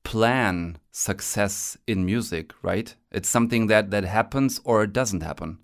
[0.04, 2.94] plan success in music, right?
[3.10, 5.58] It's something that that happens or it doesn't happen.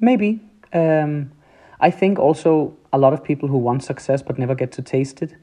[0.00, 0.40] Maybe.
[0.72, 1.32] Um,
[1.78, 5.22] I think also a lot of people who want success but never get to taste
[5.22, 5.34] it.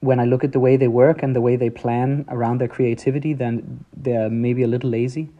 [0.00, 2.68] When I look at the way they work and the way they plan around their
[2.68, 5.30] creativity, then they're maybe a little lazy.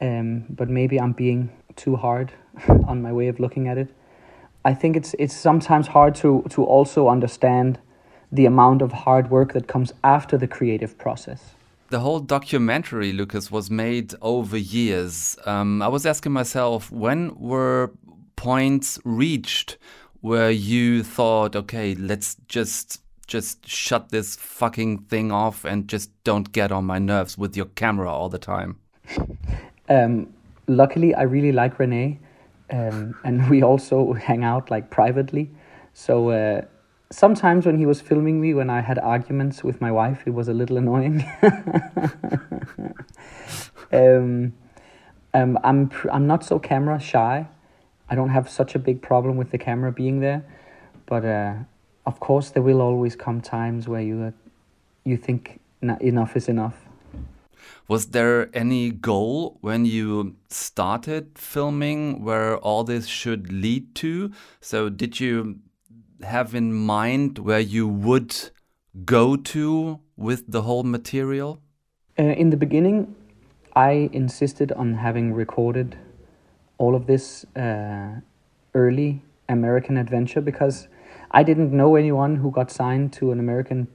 [0.00, 2.32] Um, but maybe I'm being too hard
[2.86, 3.88] on my way of looking at it.
[4.64, 7.78] I think it's it's sometimes hard to to also understand
[8.32, 11.54] the amount of hard work that comes after the creative process.
[11.90, 15.38] The whole documentary, Lucas, was made over years.
[15.46, 17.92] Um, I was asking myself, when were
[18.36, 19.78] points reached
[20.20, 26.50] where you thought, okay, let's just just shut this fucking thing off and just don't
[26.52, 28.78] get on my nerves with your camera all the time?
[29.90, 30.34] Um,
[30.66, 32.18] luckily, I really like Renee
[32.70, 35.50] um, and we also hang out like privately.
[35.94, 36.62] So uh,
[37.10, 40.48] sometimes when he was filming me, when I had arguments with my wife, it was
[40.48, 41.28] a little annoying.
[43.92, 44.52] um,
[45.34, 47.46] um, I'm I'm not so camera shy.
[48.10, 50.42] I don't have such a big problem with the camera being there,
[51.06, 51.54] but uh,
[52.08, 54.30] of course there will always come times where you uh,
[55.04, 55.60] you think
[56.10, 56.76] enough is enough.
[57.86, 64.32] Was there any goal when you started filming where all this should lead to?
[64.60, 65.58] So, did you
[66.22, 68.34] have in mind where you would
[69.04, 71.60] go to with the whole material?
[72.18, 73.14] Uh, in the beginning,
[73.76, 75.96] I insisted on having recorded
[76.78, 78.20] all of this uh,
[78.74, 80.88] early American adventure because
[81.30, 83.88] I didn't know anyone who got signed to an American,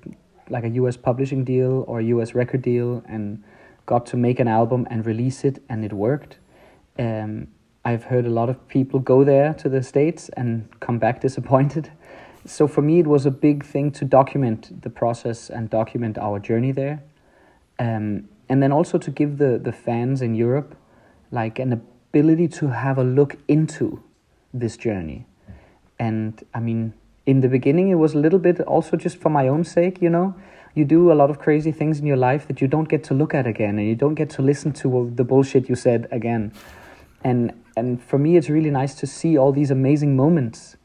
[0.50, 3.44] like a US publishing deal or a US record deal, and
[3.86, 6.38] got to make an album and release it, and it worked.
[6.98, 7.48] Um,
[7.86, 11.92] I've heard a lot of people go there to the States and come back disappointed.
[12.46, 16.40] So for me, it was a big thing to document the process and document our
[16.40, 17.04] journey there.
[17.80, 20.76] Um, and then also to give the, the fans in Europe
[21.32, 24.04] like an ability to have a look into
[24.54, 25.26] this journey.
[25.98, 26.94] And I mean,
[27.26, 30.10] in the beginning, it was a little bit also just for my own sake, you
[30.10, 30.36] know.
[30.76, 33.14] You do a lot of crazy things in your life that you don't get to
[33.14, 36.52] look at again and you don't get to listen to the bullshit you said again.
[37.24, 40.76] And and for me it's really nice to see all these amazing moments.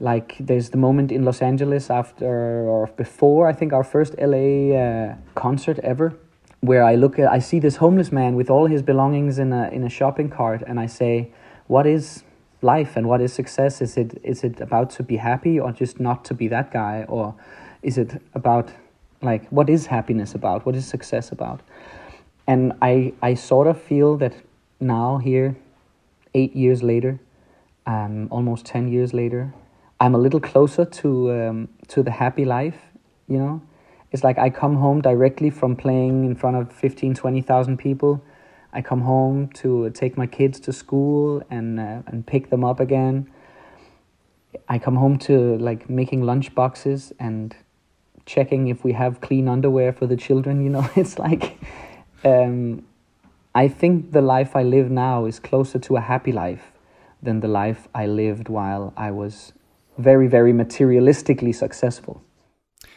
[0.00, 4.74] Like there's the moment in Los Angeles after or before I think our first LA
[4.74, 6.18] uh, concert ever
[6.60, 9.68] where I look at I see this homeless man with all his belongings in a
[9.68, 11.30] in a shopping cart and I say
[11.66, 12.24] what is
[12.64, 13.80] life and what is success?
[13.80, 17.04] Is it is it about to be happy or just not to be that guy?
[17.08, 17.34] Or
[17.82, 18.72] is it about
[19.22, 20.66] like what is happiness about?
[20.66, 21.60] What is success about?
[22.46, 24.34] And i i sort of feel that
[24.80, 25.56] now here
[26.34, 27.18] eight years later
[27.86, 29.52] um, almost 10 years later
[30.00, 32.76] i'm a little closer to um, to the happy life
[33.28, 33.62] you know?
[34.12, 38.22] It's like i come home directly from playing in front of 15 20000 people
[38.74, 42.80] i come home to take my kids to school and uh, and pick them up
[42.80, 43.30] again
[44.68, 47.56] i come home to like making lunch boxes and
[48.26, 50.62] checking if we have clean underwear for the children.
[50.62, 51.58] You know, it's like
[52.24, 52.84] um,
[53.54, 56.72] I think the life I live now is closer to a happy life
[57.22, 59.52] than the life I lived while I was
[59.96, 62.22] very, very materialistically successful.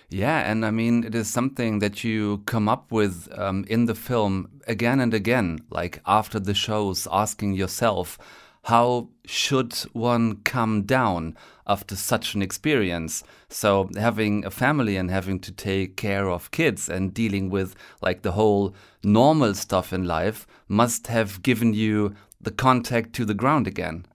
[0.09, 3.95] Yeah, and I mean, it is something that you come up with um, in the
[3.95, 8.17] film again and again, like after the shows, asking yourself,
[8.63, 13.23] how should one come down after such an experience?
[13.49, 18.21] So, having a family and having to take care of kids and dealing with like
[18.21, 23.67] the whole normal stuff in life must have given you the contact to the ground
[23.67, 24.05] again.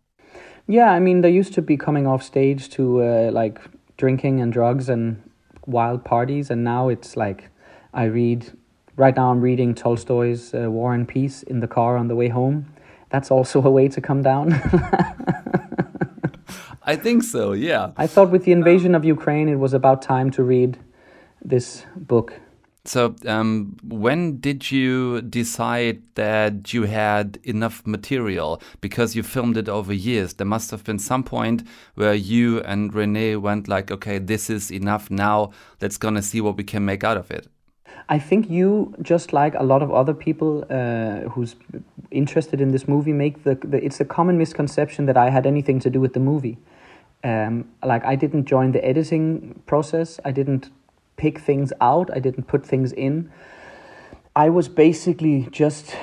[0.66, 3.58] Yeah, I mean, they used to be coming off stage to uh, like
[3.96, 5.22] drinking and drugs and
[5.66, 7.50] wild parties, and now it's like
[7.92, 8.52] I read.
[8.96, 12.28] Right now, I'm reading Tolstoy's uh, War and Peace in the car on the way
[12.28, 12.66] home.
[13.08, 14.52] That's also a way to come down.
[16.84, 17.92] I think so, yeah.
[17.96, 20.78] I thought with the invasion of Ukraine, it was about time to read
[21.40, 22.40] this book.
[22.84, 28.60] So, um, when did you decide that you had enough material?
[28.80, 30.34] Because you filmed it over years.
[30.34, 31.62] There must have been some point
[31.94, 35.52] where you and Renee went like, okay, this is enough now.
[35.80, 37.46] Let's gonna see what we can make out of it.
[38.08, 41.54] I think you, just like a lot of other people uh, who's
[42.10, 45.78] interested in this movie, make the, the, it's a common misconception that I had anything
[45.80, 46.58] to do with the movie.
[47.22, 50.18] Um, like I didn't join the editing process.
[50.24, 50.70] I didn't
[51.22, 52.10] pick things out.
[52.12, 53.30] I didn't put things in.
[54.34, 55.94] I was basically just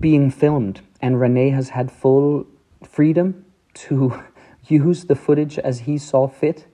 [0.00, 2.44] being filmed, and Rene has had full
[2.82, 3.44] freedom
[3.74, 4.20] to
[4.66, 6.66] use the footage as he saw fit.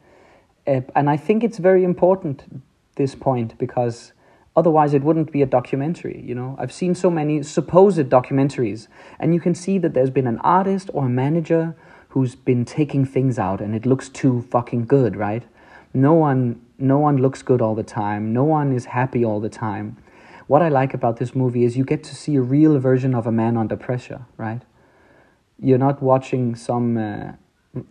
[0.67, 2.63] Uh, and I think it's very important
[2.97, 4.15] this point because
[4.57, 8.87] otherwise it wouldn't be a documentary you know i've seen so many supposed documentaries
[9.19, 11.75] and you can see that there's been an artist or a manager
[12.11, 15.43] who's been taking things out and it looks too fucking good right
[15.93, 18.33] no one no one looks good all the time.
[18.33, 19.97] No one is happy all the time.
[20.47, 23.27] What i like about this movie is you get to see a real version of
[23.27, 24.63] a man under pressure right?
[25.59, 27.33] You're not watching some uh,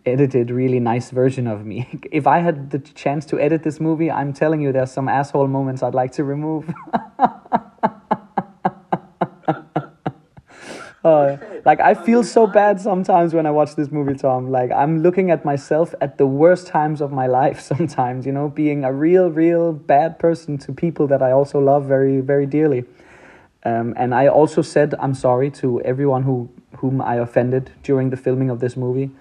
[0.05, 1.99] edited really nice version of me.
[2.11, 5.47] If i had the chance to edit this movie i'm telling you there's some asshole
[5.47, 6.71] moments i'd like to remove.
[11.03, 14.49] Uh, like I feel so bad sometimes when I watch this movie, Tom.
[14.49, 17.61] Like I'm looking at myself at the worst times of my life.
[17.61, 21.85] Sometimes, you know, being a real, real bad person to people that I also love
[21.85, 22.85] very, very dearly.
[23.65, 28.17] Um, and I also said I'm sorry to everyone who whom I offended during the
[28.17, 29.11] filming of this movie.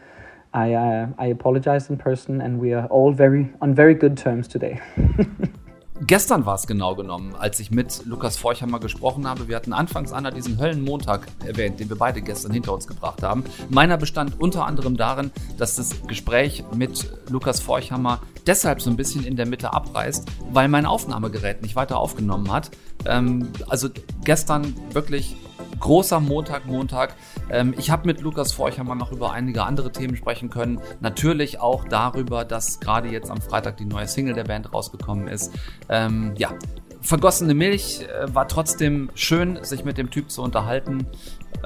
[0.53, 4.49] I uh, I apologized in person, and we are all very on very good terms
[4.49, 4.80] today.
[6.05, 9.46] Gestern war es genau genommen, als ich mit Lukas Forchhammer gesprochen habe.
[9.46, 13.44] Wir hatten anfangs Anna diesen Höllenmontag erwähnt, den wir beide gestern hinter uns gebracht haben.
[13.68, 19.24] Meiner bestand unter anderem darin, dass das Gespräch mit Lukas Forchhammer deshalb so ein bisschen
[19.24, 22.72] in der Mitte abreißt, weil mein Aufnahmegerät nicht weiter aufgenommen hat.
[23.05, 23.88] Ähm, also
[24.24, 25.36] gestern wirklich
[25.81, 27.14] großer Montag, Montag.
[27.51, 30.81] Ähm, ich habe mit Lukas Forchermann noch über einige andere Themen sprechen können.
[31.01, 35.53] Natürlich auch darüber, dass gerade jetzt am Freitag die neue Single der Band rausgekommen ist.
[35.89, 36.55] Ähm, ja,
[37.01, 41.07] vergossene Milch äh, war trotzdem schön, sich mit dem Typ zu unterhalten.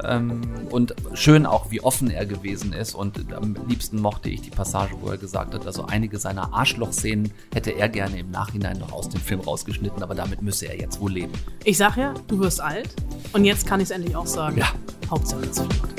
[0.05, 2.95] Ähm, und schön auch, wie offen er gewesen ist.
[2.95, 7.33] Und am liebsten mochte ich die Passage, wo er gesagt hat, also einige seiner Arschlochszenen
[7.53, 11.01] hätte er gerne im Nachhinein noch aus dem Film rausgeschnitten, aber damit müsse er jetzt
[11.01, 11.33] wohl leben.
[11.65, 12.95] Ich sag ja, du wirst alt.
[13.33, 14.59] Und jetzt kann ich es endlich auch sagen.
[14.59, 14.69] Ja.
[15.11, 15.97] Hauptsache es flimmert.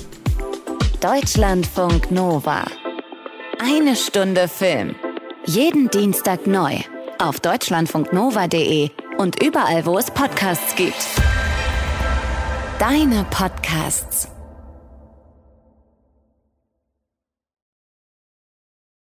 [1.01, 2.65] Deutschlandfunk Nova.
[3.59, 4.95] Eine Stunde Film.
[5.45, 6.75] Jeden Dienstag neu.
[7.19, 11.07] Auf deutschlandfunknova.de und überall, wo es Podcasts gibt.
[12.79, 14.27] Deine Podcasts.